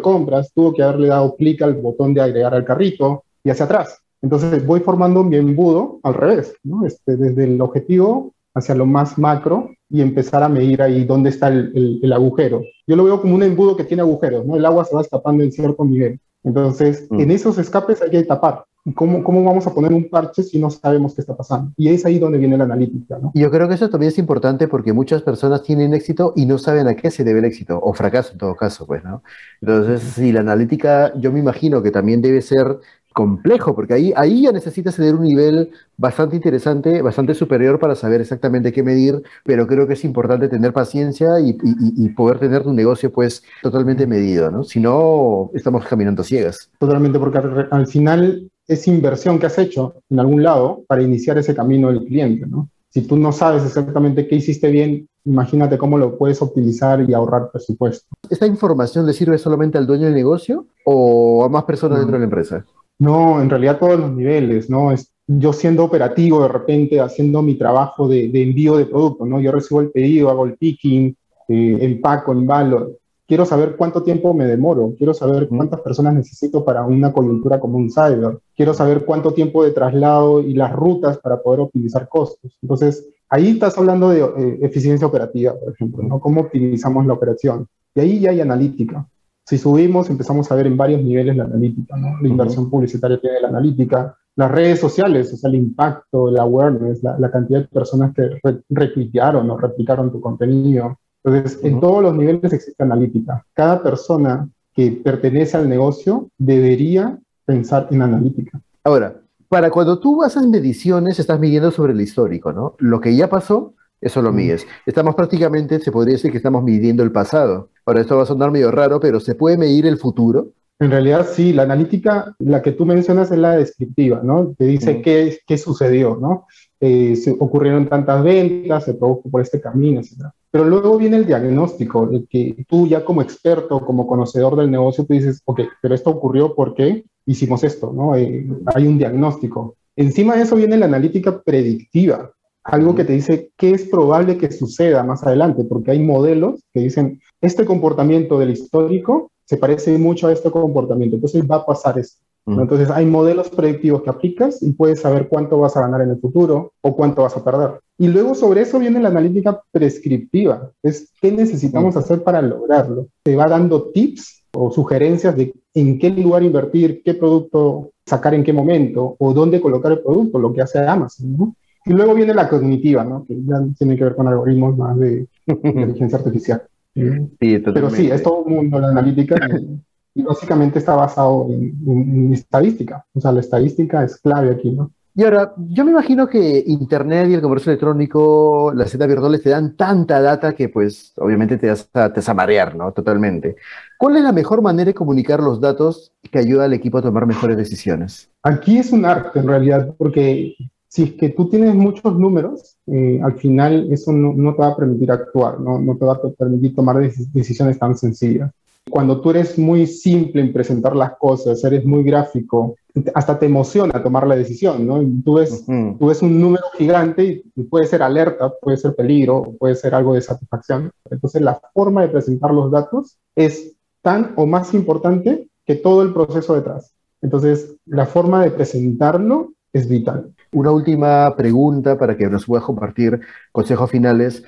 compras, 0.00 0.52
tuvo 0.54 0.74
que 0.74 0.82
haberle 0.82 1.08
dado 1.08 1.36
clic 1.36 1.62
al 1.62 1.74
botón 1.74 2.12
de 2.12 2.20
agregar 2.20 2.54
al 2.54 2.64
carrito 2.64 3.24
y 3.42 3.50
hacia 3.50 3.64
atrás. 3.64 4.00
Entonces 4.20 4.66
voy 4.66 4.80
formando 4.80 5.22
mi 5.22 5.36
embudo 5.36 6.00
al 6.02 6.14
revés, 6.14 6.54
¿no? 6.64 6.84
este, 6.84 7.16
desde 7.16 7.44
el 7.44 7.60
objetivo 7.60 8.34
hacia 8.54 8.74
lo 8.74 8.86
más 8.86 9.18
macro 9.18 9.70
y 9.88 10.00
empezar 10.00 10.42
a 10.42 10.48
medir 10.48 10.82
ahí 10.82 11.04
dónde 11.04 11.30
está 11.30 11.48
el, 11.48 11.70
el, 11.74 12.00
el, 12.02 12.12
agujero. 12.12 12.62
Yo 12.86 12.96
lo 12.96 13.04
veo 13.04 13.20
como 13.20 13.34
un 13.34 13.42
embudo 13.42 13.76
que 13.76 13.84
tiene 13.84 14.00
agujeros, 14.00 14.46
¿no? 14.46 14.56
El 14.56 14.64
agua 14.64 14.84
se 14.84 14.94
va 14.94 15.02
escapando 15.02 15.44
en 15.44 15.52
cierto 15.52 15.84
nivel. 15.84 16.18
Entonces, 16.42 17.06
mm. 17.10 17.20
en 17.20 17.30
esos 17.32 17.58
escapes 17.58 18.00
hay 18.00 18.10
que 18.10 18.22
tapar. 18.22 18.64
¿Y 18.86 18.94
cómo, 18.94 19.24
cómo 19.24 19.42
vamos 19.42 19.66
a 19.66 19.74
poner 19.74 19.92
un 19.92 20.08
parche 20.08 20.44
si 20.44 20.60
no 20.60 20.70
sabemos 20.70 21.12
qué 21.16 21.20
está 21.20 21.36
pasando? 21.36 21.72
Y 21.76 21.88
es 21.88 22.06
ahí 22.06 22.20
donde 22.20 22.38
viene 22.38 22.56
la 22.56 22.64
analítica, 22.64 23.18
¿no? 23.20 23.32
Yo 23.34 23.50
creo 23.50 23.66
que 23.66 23.74
eso 23.74 23.90
también 23.90 24.12
es 24.12 24.18
importante 24.18 24.68
porque 24.68 24.92
muchas 24.92 25.22
personas 25.22 25.64
tienen 25.64 25.92
éxito 25.92 26.32
y 26.36 26.46
no 26.46 26.56
saben 26.56 26.86
a 26.86 26.94
qué 26.94 27.10
se 27.10 27.24
debe 27.24 27.40
el 27.40 27.46
éxito, 27.46 27.80
o 27.82 27.92
fracaso 27.94 28.30
en 28.32 28.38
todo 28.38 28.54
caso, 28.54 28.86
pues, 28.86 29.02
¿no? 29.02 29.24
Entonces, 29.60 30.02
si 30.02 30.30
la 30.30 30.38
analítica, 30.38 31.12
yo 31.18 31.32
me 31.32 31.40
imagino 31.40 31.82
que 31.82 31.90
también 31.90 32.22
debe 32.22 32.40
ser 32.40 32.78
complejo, 33.12 33.74
porque 33.74 33.94
ahí, 33.94 34.12
ahí 34.14 34.42
ya 34.42 34.52
necesitas 34.52 34.94
tener 34.94 35.16
un 35.16 35.24
nivel 35.24 35.72
bastante 35.96 36.36
interesante, 36.36 37.02
bastante 37.02 37.34
superior 37.34 37.80
para 37.80 37.96
saber 37.96 38.20
exactamente 38.20 38.72
qué 38.72 38.84
medir, 38.84 39.20
pero 39.42 39.66
creo 39.66 39.88
que 39.88 39.94
es 39.94 40.04
importante 40.04 40.48
tener 40.48 40.72
paciencia 40.72 41.40
y, 41.40 41.50
y, 41.50 42.04
y 42.04 42.08
poder 42.10 42.38
tener 42.38 42.62
tu 42.62 42.72
negocio 42.72 43.10
pues 43.10 43.42
totalmente 43.62 44.06
medido, 44.06 44.50
¿no? 44.52 44.62
Si 44.62 44.78
no, 44.78 45.50
estamos 45.54 45.84
caminando 45.86 46.22
ciegas. 46.22 46.70
Totalmente, 46.78 47.18
porque 47.18 47.38
al 47.70 47.86
final 47.88 48.48
es 48.66 48.86
inversión 48.88 49.38
que 49.38 49.46
has 49.46 49.58
hecho 49.58 49.94
en 50.10 50.20
algún 50.20 50.42
lado 50.42 50.82
para 50.86 51.02
iniciar 51.02 51.38
ese 51.38 51.54
camino 51.54 51.88
del 51.88 52.04
cliente, 52.04 52.46
¿no? 52.46 52.68
Si 52.90 53.02
tú 53.02 53.16
no 53.16 53.30
sabes 53.30 53.64
exactamente 53.64 54.26
qué 54.26 54.36
hiciste 54.36 54.70
bien, 54.70 55.08
imagínate 55.24 55.76
cómo 55.76 55.98
lo 55.98 56.16
puedes 56.16 56.40
optimizar 56.40 57.04
y 57.08 57.12
ahorrar 57.12 57.50
presupuesto. 57.50 58.06
¿Esta 58.30 58.46
información 58.46 59.04
le 59.06 59.12
sirve 59.12 59.38
solamente 59.38 59.76
al 59.76 59.86
dueño 59.86 60.06
del 60.06 60.14
negocio 60.14 60.66
o 60.84 61.44
a 61.44 61.48
más 61.48 61.64
personas 61.64 61.96
no. 61.96 62.00
dentro 62.00 62.14
de 62.14 62.20
la 62.20 62.24
empresa? 62.24 62.64
No, 62.98 63.42
en 63.42 63.50
realidad 63.50 63.78
todos 63.78 64.00
los 64.00 64.12
niveles, 64.12 64.70
¿no? 64.70 64.92
Es, 64.92 65.12
yo 65.26 65.52
siendo 65.52 65.84
operativo 65.84 66.40
de 66.42 66.48
repente 66.48 67.00
haciendo 67.00 67.42
mi 67.42 67.56
trabajo 67.56 68.08
de, 68.08 68.28
de, 68.28 68.42
envío 68.42 68.76
de 68.76 68.86
producto, 68.86 69.26
¿no? 69.26 69.40
Yo 69.40 69.52
recibo 69.52 69.80
el 69.80 69.90
pedido, 69.90 70.30
hago 70.30 70.46
el 70.46 70.56
picking, 70.56 71.14
eh, 71.48 71.78
empaco, 71.80 72.32
embalo. 72.32 72.92
Quiero 73.26 73.44
saber 73.44 73.74
cuánto 73.76 74.04
tiempo 74.04 74.32
me 74.34 74.46
demoro, 74.46 74.94
quiero 74.96 75.12
saber 75.12 75.48
cuántas 75.48 75.80
personas 75.80 76.14
necesito 76.14 76.64
para 76.64 76.84
una 76.84 77.12
coyuntura 77.12 77.58
como 77.58 77.76
un 77.76 77.90
cyber, 77.90 78.38
quiero 78.54 78.72
saber 78.72 79.04
cuánto 79.04 79.32
tiempo 79.32 79.64
de 79.64 79.72
traslado 79.72 80.40
y 80.40 80.54
las 80.54 80.72
rutas 80.72 81.18
para 81.18 81.42
poder 81.42 81.60
optimizar 81.60 82.08
costos. 82.08 82.56
Entonces, 82.62 83.08
ahí 83.28 83.50
estás 83.50 83.76
hablando 83.78 84.10
de 84.10 84.20
eh, 84.20 84.58
eficiencia 84.62 85.08
operativa, 85.08 85.54
por 85.58 85.72
ejemplo, 85.72 86.04
¿no? 86.04 86.20
Cómo 86.20 86.42
optimizamos 86.42 87.04
la 87.04 87.14
operación. 87.14 87.66
Y 87.96 88.00
ahí 88.00 88.20
ya 88.20 88.30
hay 88.30 88.40
analítica. 88.40 89.08
Si 89.44 89.58
subimos, 89.58 90.08
empezamos 90.08 90.50
a 90.50 90.54
ver 90.54 90.66
en 90.68 90.76
varios 90.76 91.02
niveles 91.02 91.36
la 91.36 91.44
analítica, 91.44 91.96
¿no? 91.96 92.20
La 92.20 92.28
inversión 92.28 92.64
uh 92.64 92.66
-huh. 92.68 92.70
publicitaria 92.70 93.18
tiene 93.20 93.40
la 93.40 93.48
analítica, 93.48 94.16
las 94.36 94.50
redes 94.50 94.78
sociales, 94.78 95.32
o 95.32 95.36
sea, 95.36 95.48
el 95.48 95.56
impacto, 95.56 96.28
el 96.28 96.38
awareness, 96.38 97.02
la, 97.02 97.18
la 97.18 97.30
cantidad 97.30 97.60
de 97.60 97.68
personas 97.68 98.12
que 98.14 98.38
re 98.42 98.62
retuitearon 98.68 99.50
o 99.50 99.56
replicaron 99.56 100.12
tu 100.12 100.20
contenido. 100.20 100.98
Entonces, 101.26 101.58
uh 101.58 101.62
-huh. 101.62 101.68
en 101.68 101.80
todos 101.80 102.02
los 102.02 102.16
niveles 102.16 102.52
existe 102.52 102.82
analítica. 102.82 103.44
Cada 103.52 103.82
persona 103.82 104.48
que 104.72 104.92
pertenece 104.92 105.56
al 105.56 105.68
negocio 105.68 106.28
debería 106.38 107.18
pensar 107.44 107.88
en 107.90 108.02
analítica. 108.02 108.60
Ahora, 108.84 109.16
para 109.48 109.70
cuando 109.70 109.98
tú 109.98 110.22
haces 110.22 110.46
mediciones, 110.46 111.18
estás 111.18 111.40
midiendo 111.40 111.70
sobre 111.70 111.92
el 111.92 112.00
histórico, 112.00 112.52
¿no? 112.52 112.74
Lo 112.78 113.00
que 113.00 113.14
ya 113.16 113.28
pasó, 113.28 113.74
eso 114.00 114.20
lo 114.22 114.32
mides. 114.32 114.66
Estamos 114.84 115.14
prácticamente, 115.14 115.80
se 115.80 115.92
podría 115.92 116.14
decir 116.14 116.30
que 116.30 116.36
estamos 116.36 116.62
midiendo 116.62 117.02
el 117.02 117.12
pasado. 117.12 117.70
Ahora, 117.84 118.00
esto 118.00 118.16
va 118.16 118.24
a 118.24 118.26
sonar 118.26 118.50
medio 118.50 118.70
raro, 118.70 119.00
pero 119.00 119.18
¿se 119.20 119.34
puede 119.34 119.56
medir 119.56 119.86
el 119.86 119.96
futuro? 119.96 120.48
En 120.78 120.90
realidad, 120.90 121.26
sí. 121.30 121.52
La 121.52 121.62
analítica, 121.62 122.34
la 122.38 122.60
que 122.60 122.72
tú 122.72 122.84
mencionas 122.84 123.30
es 123.30 123.38
la 123.38 123.56
descriptiva, 123.56 124.20
¿no? 124.22 124.54
Te 124.58 124.66
dice 124.66 124.94
mm. 124.94 125.02
qué, 125.02 125.38
qué 125.46 125.58
sucedió, 125.58 126.18
¿no? 126.20 126.46
Eh, 126.80 127.16
se 127.16 127.30
ocurrieron 127.30 127.88
tantas 127.88 128.22
ventas, 128.22 128.84
se 128.84 128.94
produjo 128.94 129.30
por 129.30 129.40
este 129.40 129.60
camino, 129.60 130.00
etc. 130.00 130.26
Pero 130.56 130.70
luego 130.70 130.96
viene 130.96 131.18
el 131.18 131.26
diagnóstico, 131.26 132.08
el 132.10 132.26
que 132.26 132.64
tú 132.66 132.86
ya 132.86 133.04
como 133.04 133.20
experto, 133.20 133.78
como 133.84 134.06
conocedor 134.06 134.56
del 134.56 134.70
negocio, 134.70 135.04
tú 135.04 135.12
dices, 135.12 135.42
ok, 135.44 135.60
pero 135.82 135.94
esto 135.94 136.08
ocurrió 136.08 136.54
porque 136.54 137.04
hicimos 137.26 137.62
esto, 137.62 137.92
¿no? 137.92 138.16
Eh, 138.16 138.48
hay 138.74 138.86
un 138.86 138.96
diagnóstico. 138.96 139.76
Encima 139.96 140.34
de 140.34 140.44
eso 140.44 140.56
viene 140.56 140.78
la 140.78 140.86
analítica 140.86 141.42
predictiva, 141.42 142.32
algo 142.64 142.94
que 142.94 143.04
te 143.04 143.12
dice 143.12 143.50
qué 143.58 143.72
es 143.72 143.84
probable 143.84 144.38
que 144.38 144.50
suceda 144.50 145.04
más 145.04 145.24
adelante, 145.24 145.62
porque 145.64 145.90
hay 145.90 146.02
modelos 146.02 146.64
que 146.72 146.80
dicen, 146.80 147.20
este 147.42 147.66
comportamiento 147.66 148.38
del 148.38 148.52
histórico 148.52 149.30
se 149.44 149.58
parece 149.58 149.98
mucho 149.98 150.26
a 150.26 150.32
este 150.32 150.50
comportamiento, 150.50 151.16
entonces 151.16 151.44
va 151.44 151.56
a 151.56 151.66
pasar 151.66 151.98
esto. 151.98 152.24
¿No? 152.46 152.62
Entonces 152.62 152.90
hay 152.90 153.06
modelos 153.06 153.50
predictivos 153.50 154.02
que 154.02 154.10
aplicas 154.10 154.62
y 154.62 154.72
puedes 154.72 155.00
saber 155.00 155.28
cuánto 155.28 155.58
vas 155.58 155.76
a 155.76 155.80
ganar 155.80 156.00
en 156.02 156.10
el 156.10 156.20
futuro 156.20 156.72
o 156.80 156.96
cuánto 156.96 157.22
vas 157.22 157.36
a 157.36 157.44
perder. 157.44 157.80
Y 157.98 158.08
luego 158.08 158.34
sobre 158.34 158.62
eso 158.62 158.78
viene 158.78 159.00
la 159.00 159.08
analítica 159.08 159.60
prescriptiva, 159.72 160.70
es 160.82 161.12
qué 161.20 161.32
necesitamos 161.32 161.96
hacer 161.96 162.22
para 162.22 162.40
lograrlo. 162.42 163.08
Te 163.22 163.34
va 163.34 163.46
dando 163.46 163.90
tips 163.90 164.44
o 164.52 164.70
sugerencias 164.70 165.36
de 165.36 165.54
en 165.74 165.98
qué 165.98 166.10
lugar 166.10 166.42
invertir, 166.42 167.02
qué 167.04 167.14
producto 167.14 167.90
sacar 168.06 168.34
en 168.34 168.44
qué 168.44 168.52
momento 168.52 169.16
o 169.18 169.34
dónde 169.34 169.60
colocar 169.60 169.92
el 169.92 170.00
producto, 170.00 170.38
lo 170.38 170.52
que 170.52 170.62
hace 170.62 170.78
Amazon. 170.78 171.36
¿no? 171.36 171.56
Y 171.84 171.92
luego 171.92 172.14
viene 172.14 172.32
la 172.32 172.48
cognitiva, 172.48 173.04
¿no? 173.04 173.24
que 173.26 173.36
ya 173.44 173.62
tiene 173.76 173.96
que 173.96 174.04
ver 174.04 174.14
con 174.14 174.28
algoritmos 174.28 174.76
más 174.76 174.98
de 174.98 175.26
inteligencia 175.46 176.18
artificial. 176.18 176.62
Sí, 176.94 177.58
Pero 177.62 177.90
sí, 177.90 178.10
es 178.10 178.22
todo 178.22 178.38
un 178.38 178.54
mundo 178.54 178.78
la 178.78 178.88
analítica 178.88 179.36
y, 180.16 180.22
básicamente 180.22 180.78
está 180.78 180.96
basado 180.96 181.46
en, 181.50 181.76
en, 181.86 182.14
en, 182.14 182.32
estadística. 182.32 183.04
O 183.14 183.20
sea, 183.20 183.32
la 183.32 183.40
estadística 183.40 184.02
es 184.02 184.16
clave 184.16 184.50
aquí, 184.50 184.70
¿no? 184.70 184.90
Y 185.18 185.24
ahora, 185.24 185.54
yo 185.56 185.82
me 185.82 185.92
imagino 185.92 186.28
que 186.28 186.62
Internet 186.66 187.30
y 187.30 187.34
el 187.34 187.40
comercio 187.40 187.72
electrónico, 187.72 188.70
las 188.74 188.90
tiendas 188.90 189.08
virtuales 189.08 189.42
te 189.42 189.48
dan 189.48 189.74
tanta 189.74 190.20
data 190.20 190.54
que 190.54 190.68
pues 190.68 191.14
obviamente 191.16 191.56
te 191.56 191.70
vas 191.70 191.88
a, 191.94 192.12
te 192.12 192.20
vas 192.20 192.28
a 192.28 192.34
marear, 192.34 192.76
¿no? 192.76 192.92
Totalmente. 192.92 193.56
¿Cuál 193.96 194.16
es 194.16 194.22
la 194.22 194.32
mejor 194.32 194.60
manera 194.60 194.88
de 194.88 194.94
comunicar 194.94 195.40
los 195.40 195.58
datos 195.58 196.12
que 196.30 196.38
ayuda 196.38 196.64
al 196.64 196.74
equipo 196.74 196.98
a 196.98 197.02
tomar 197.02 197.24
mejores 197.24 197.56
decisiones? 197.56 198.30
Aquí 198.42 198.76
es 198.76 198.92
un 198.92 199.06
arte 199.06 199.38
en 199.38 199.48
realidad, 199.48 199.94
porque 199.96 200.54
si 200.86 201.04
es 201.04 201.12
que 201.14 201.30
tú 201.30 201.48
tienes 201.48 201.74
muchos 201.74 202.18
números, 202.18 202.76
eh, 202.86 203.18
al 203.24 203.38
final 203.38 203.90
eso 203.90 204.12
no, 204.12 204.34
no, 204.34 204.54
te 204.54 204.60
va 204.60 204.68
a 204.68 204.76
permitir 204.76 205.10
actuar, 205.10 205.58
no, 205.60 205.78
no 205.78 205.96
te 205.96 206.04
va 206.04 206.12
a 206.12 206.20
permitir 206.38 206.74
tomar 206.74 206.98
decisiones 207.32 207.78
tan 207.78 207.96
sencillas. 207.96 208.50
Cuando 208.88 209.20
tú 209.20 209.30
eres 209.30 209.58
muy 209.58 209.86
simple 209.86 210.40
en 210.40 210.52
presentar 210.52 210.94
las 210.94 211.16
cosas, 211.16 211.62
eres 211.64 211.84
muy 211.84 212.04
gráfico, 212.04 212.76
hasta 213.14 213.38
te 213.38 213.46
emociona 213.46 214.02
tomar 214.02 214.26
la 214.26 214.36
decisión, 214.36 214.86
¿no? 214.86 215.00
Tú 215.24 215.34
ves, 215.34 215.64
tú 215.66 216.06
ves 216.06 216.22
un 216.22 216.40
número 216.40 216.64
gigante 216.78 217.42
y 217.54 217.62
puede 217.64 217.86
ser 217.86 218.02
alerta, 218.02 218.52
puede 218.60 218.76
ser 218.76 218.94
peligro, 218.94 219.42
puede 219.58 219.74
ser 219.74 219.94
algo 219.94 220.14
de 220.14 220.22
satisfacción. 220.22 220.92
Entonces 221.10 221.42
la 221.42 221.60
forma 221.74 222.02
de 222.02 222.08
presentar 222.08 222.52
los 222.54 222.70
datos 222.70 223.18
es 223.34 223.72
tan 224.02 224.32
o 224.36 224.46
más 224.46 224.72
importante 224.72 225.48
que 225.66 225.74
todo 225.74 226.02
el 226.02 226.14
proceso 226.14 226.54
detrás. 226.54 226.94
Entonces 227.22 227.74
la 227.86 228.06
forma 228.06 228.44
de 228.44 228.52
presentarlo 228.52 229.52
es 229.72 229.88
vital. 229.88 230.32
Una 230.52 230.70
última 230.70 231.34
pregunta 231.36 231.98
para 231.98 232.16
que 232.16 232.28
nos 232.28 232.46
puedas 232.46 232.64
compartir 232.64 233.20
consejos 233.50 233.90
finales. 233.90 234.44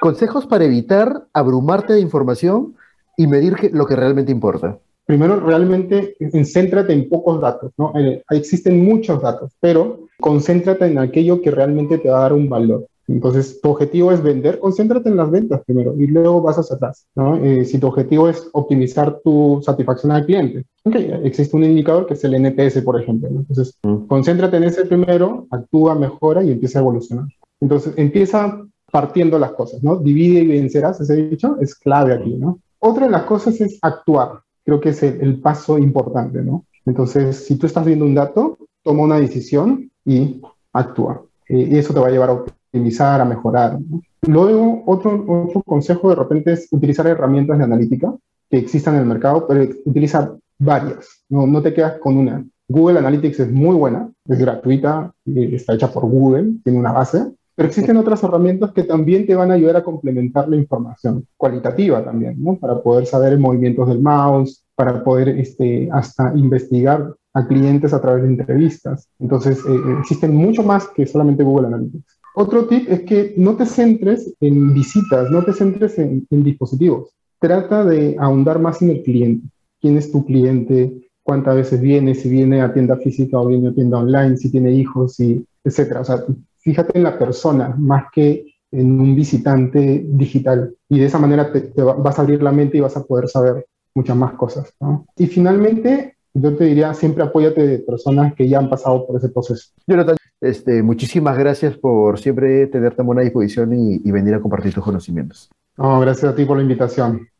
Consejos 0.00 0.46
para 0.46 0.64
evitar 0.64 1.26
abrumarte 1.32 1.94
de 1.94 2.00
información 2.00 2.76
y 3.16 3.26
medir 3.26 3.70
lo 3.72 3.86
que 3.86 3.96
realmente 3.96 4.32
importa. 4.32 4.78
Primero, 5.04 5.40
realmente 5.40 6.16
céntrate 6.44 6.92
en 6.92 7.08
pocos 7.08 7.40
datos, 7.40 7.72
¿no? 7.76 7.92
Eh, 7.98 8.22
existen 8.30 8.84
muchos 8.84 9.20
datos, 9.20 9.52
pero 9.60 10.06
concéntrate 10.20 10.86
en 10.86 10.98
aquello 10.98 11.42
que 11.42 11.50
realmente 11.50 11.98
te 11.98 12.08
va 12.08 12.18
a 12.18 12.22
dar 12.22 12.32
un 12.32 12.48
valor. 12.48 12.86
Entonces, 13.08 13.60
tu 13.60 13.70
objetivo 13.70 14.12
es 14.12 14.22
vender, 14.22 14.58
concéntrate 14.60 15.08
en 15.08 15.16
las 15.16 15.30
ventas 15.30 15.62
primero 15.66 15.94
y 15.98 16.06
luego 16.06 16.40
vas 16.40 16.58
hacia 16.58 16.76
atrás. 16.76 17.06
¿no? 17.16 17.36
Eh, 17.36 17.64
si 17.64 17.78
tu 17.78 17.88
objetivo 17.88 18.28
es 18.28 18.48
optimizar 18.52 19.20
tu 19.24 19.60
satisfacción 19.62 20.12
al 20.12 20.24
cliente, 20.24 20.64
okay, 20.84 21.12
existe 21.24 21.56
un 21.56 21.64
indicador 21.64 22.06
que 22.06 22.14
es 22.14 22.24
el 22.24 22.34
NPS, 22.34 22.80
por 22.82 23.00
ejemplo. 23.00 23.28
Entonces, 23.28 23.76
mm. 23.82 24.06
concéntrate 24.06 24.56
en 24.56 24.64
ese 24.64 24.86
primero, 24.86 25.46
actúa, 25.50 25.96
mejora 25.96 26.44
y 26.44 26.52
empieza 26.52 26.78
a 26.78 26.82
evolucionar. 26.82 27.26
Entonces, 27.60 27.92
empieza 27.96 28.64
partiendo 28.90 29.38
las 29.38 29.52
cosas, 29.52 29.82
¿no? 29.82 29.96
Divide 29.96 30.40
y 30.40 30.46
vencerás, 30.46 31.00
ese 31.00 31.16
dicho 31.16 31.56
es 31.60 31.74
clave 31.74 32.14
aquí, 32.14 32.34
¿no? 32.34 32.60
Otra 32.84 33.06
de 33.06 33.12
las 33.12 33.22
cosas 33.22 33.60
es 33.60 33.78
actuar. 33.80 34.40
Creo 34.64 34.80
que 34.80 34.88
es 34.88 35.02
el, 35.04 35.40
paso 35.40 35.78
importante, 35.78 36.42
¿no? 36.42 36.66
Entonces, 36.84 37.44
si 37.46 37.56
tú 37.56 37.66
estás 37.66 37.84
viendo 37.86 38.04
un 38.04 38.14
dato, 38.14 38.58
toma 38.82 39.04
una 39.04 39.20
decisión 39.20 39.88
y 40.04 40.42
actúa. 40.72 41.22
Eh, 41.48 41.68
y 41.70 41.78
eso 41.78 41.94
te 41.94 42.00
va 42.00 42.08
a 42.08 42.10
llevar 42.10 42.30
a 42.30 42.32
optimizar, 42.32 43.20
a 43.20 43.24
mejorar. 43.24 43.78
Luego, 44.22 44.82
otro, 44.86 45.24
otro 45.46 45.62
consejo 45.62 46.08
de 46.08 46.16
repente 46.16 46.52
es 46.54 46.66
utilizar 46.72 47.06
herramientas 47.06 47.56
de 47.58 47.64
analítica 47.64 48.12
que 48.50 48.58
existan 48.58 48.94
en 48.94 49.02
el 49.02 49.06
mercado, 49.06 49.46
pero 49.46 49.62
utiliza 49.84 50.36
varias. 50.58 51.22
No, 51.28 51.46
no 51.46 51.62
te 51.62 51.72
quedas 51.72 51.98
con 52.00 52.16
una. 52.16 52.44
Google 52.66 52.98
Analytics 52.98 53.40
es 53.40 53.52
muy 53.52 53.76
buena, 53.76 54.10
es 54.26 54.38
gratuita, 54.40 55.12
está 55.24 55.74
hecha 55.74 55.92
por 55.92 56.06
Google, 56.06 56.54
tiene 56.64 56.80
una 56.80 56.90
base, 56.90 57.30
pero 57.54 57.68
existen 57.68 57.96
otras 57.96 58.22
herramientas 58.22 58.72
que 58.72 58.84
también 58.84 59.26
te 59.26 59.34
van 59.34 59.50
a 59.50 59.54
ayudar 59.54 59.76
a 59.76 59.84
complementar 59.84 60.48
la 60.48 60.56
información 60.56 61.26
cualitativa 61.36 62.02
también, 62.02 62.42
¿no? 62.42 62.56
Para 62.56 62.82
poder 62.82 63.06
saber 63.06 63.38
movimientos 63.38 63.88
del 63.88 64.00
mouse, 64.00 64.64
para 64.74 65.04
poder 65.04 65.28
este, 65.28 65.88
hasta 65.92 66.32
investigar 66.34 67.14
a 67.34 67.46
clientes 67.46 67.92
a 67.92 68.00
través 68.00 68.22
de 68.22 68.30
entrevistas. 68.30 69.08
Entonces, 69.18 69.58
eh, 69.66 69.74
eh, 69.74 69.96
existen 70.00 70.34
mucho 70.34 70.62
más 70.62 70.88
que 70.88 71.06
solamente 71.06 71.44
Google 71.44 71.68
Analytics. 71.68 72.18
Otro 72.34 72.66
tip 72.66 72.88
es 72.88 73.02
que 73.02 73.34
no 73.36 73.56
te 73.56 73.66
centres 73.66 74.34
en 74.40 74.72
visitas, 74.72 75.30
no 75.30 75.44
te 75.44 75.52
centres 75.52 75.98
en, 75.98 76.26
en 76.30 76.42
dispositivos. 76.44 77.10
Trata 77.38 77.84
de 77.84 78.16
ahondar 78.18 78.58
más 78.58 78.80
en 78.80 78.90
el 78.90 79.02
cliente. 79.02 79.46
¿Quién 79.80 79.98
es 79.98 80.10
tu 80.10 80.24
cliente? 80.24 81.10
¿Cuántas 81.22 81.56
veces 81.56 81.80
viene? 81.80 82.14
Si 82.14 82.30
viene 82.30 82.62
a 82.62 82.72
tienda 82.72 82.96
física 82.96 83.38
o 83.38 83.46
viene 83.46 83.68
a 83.68 83.74
tienda 83.74 83.98
online, 83.98 84.36
si 84.36 84.50
tiene 84.50 84.72
hijos, 84.72 85.20
y 85.20 85.44
etcétera. 85.64 86.00
O 86.00 86.04
sea, 86.04 86.24
fíjate 86.62 86.96
en 86.96 87.04
la 87.04 87.18
persona 87.18 87.74
más 87.78 88.06
que 88.12 88.46
en 88.70 89.00
un 89.00 89.14
visitante 89.14 90.04
digital. 90.06 90.74
Y 90.88 90.98
de 90.98 91.06
esa 91.06 91.18
manera 91.18 91.52
te, 91.52 91.70
vas 91.82 92.18
a 92.18 92.22
abrir 92.22 92.42
la 92.42 92.52
mente 92.52 92.78
y 92.78 92.80
vas 92.80 92.96
a 92.96 93.04
poder 93.04 93.28
saber 93.28 93.66
muchas 93.94 94.16
más 94.16 94.32
cosas. 94.32 94.74
Y 95.16 95.26
finalmente, 95.26 96.16
yo 96.32 96.56
te 96.56 96.64
diría, 96.64 96.94
siempre 96.94 97.22
apóyate 97.22 97.66
de 97.66 97.78
personas 97.80 98.34
que 98.34 98.48
ya 98.48 98.58
han 98.58 98.70
pasado 98.70 99.06
por 99.06 99.18
ese 99.18 99.28
proceso. 99.28 99.70
Jonathan, 99.86 100.16
este, 100.40 100.82
muchísimas 100.82 101.36
gracias 101.36 101.76
por 101.76 102.18
siempre 102.18 102.66
tener 102.68 102.94
tan 102.94 103.06
buena 103.06 103.22
disposición 103.22 103.74
y, 103.74 104.10
venir 104.10 104.34
a 104.34 104.40
compartir 104.40 104.72
tus 104.72 104.82
conocimientos. 104.82 105.50
gracias 105.76 106.32
a 106.32 106.34
ti 106.34 106.44
por 106.46 106.56
la 106.56 106.62
invitación. 106.62 107.28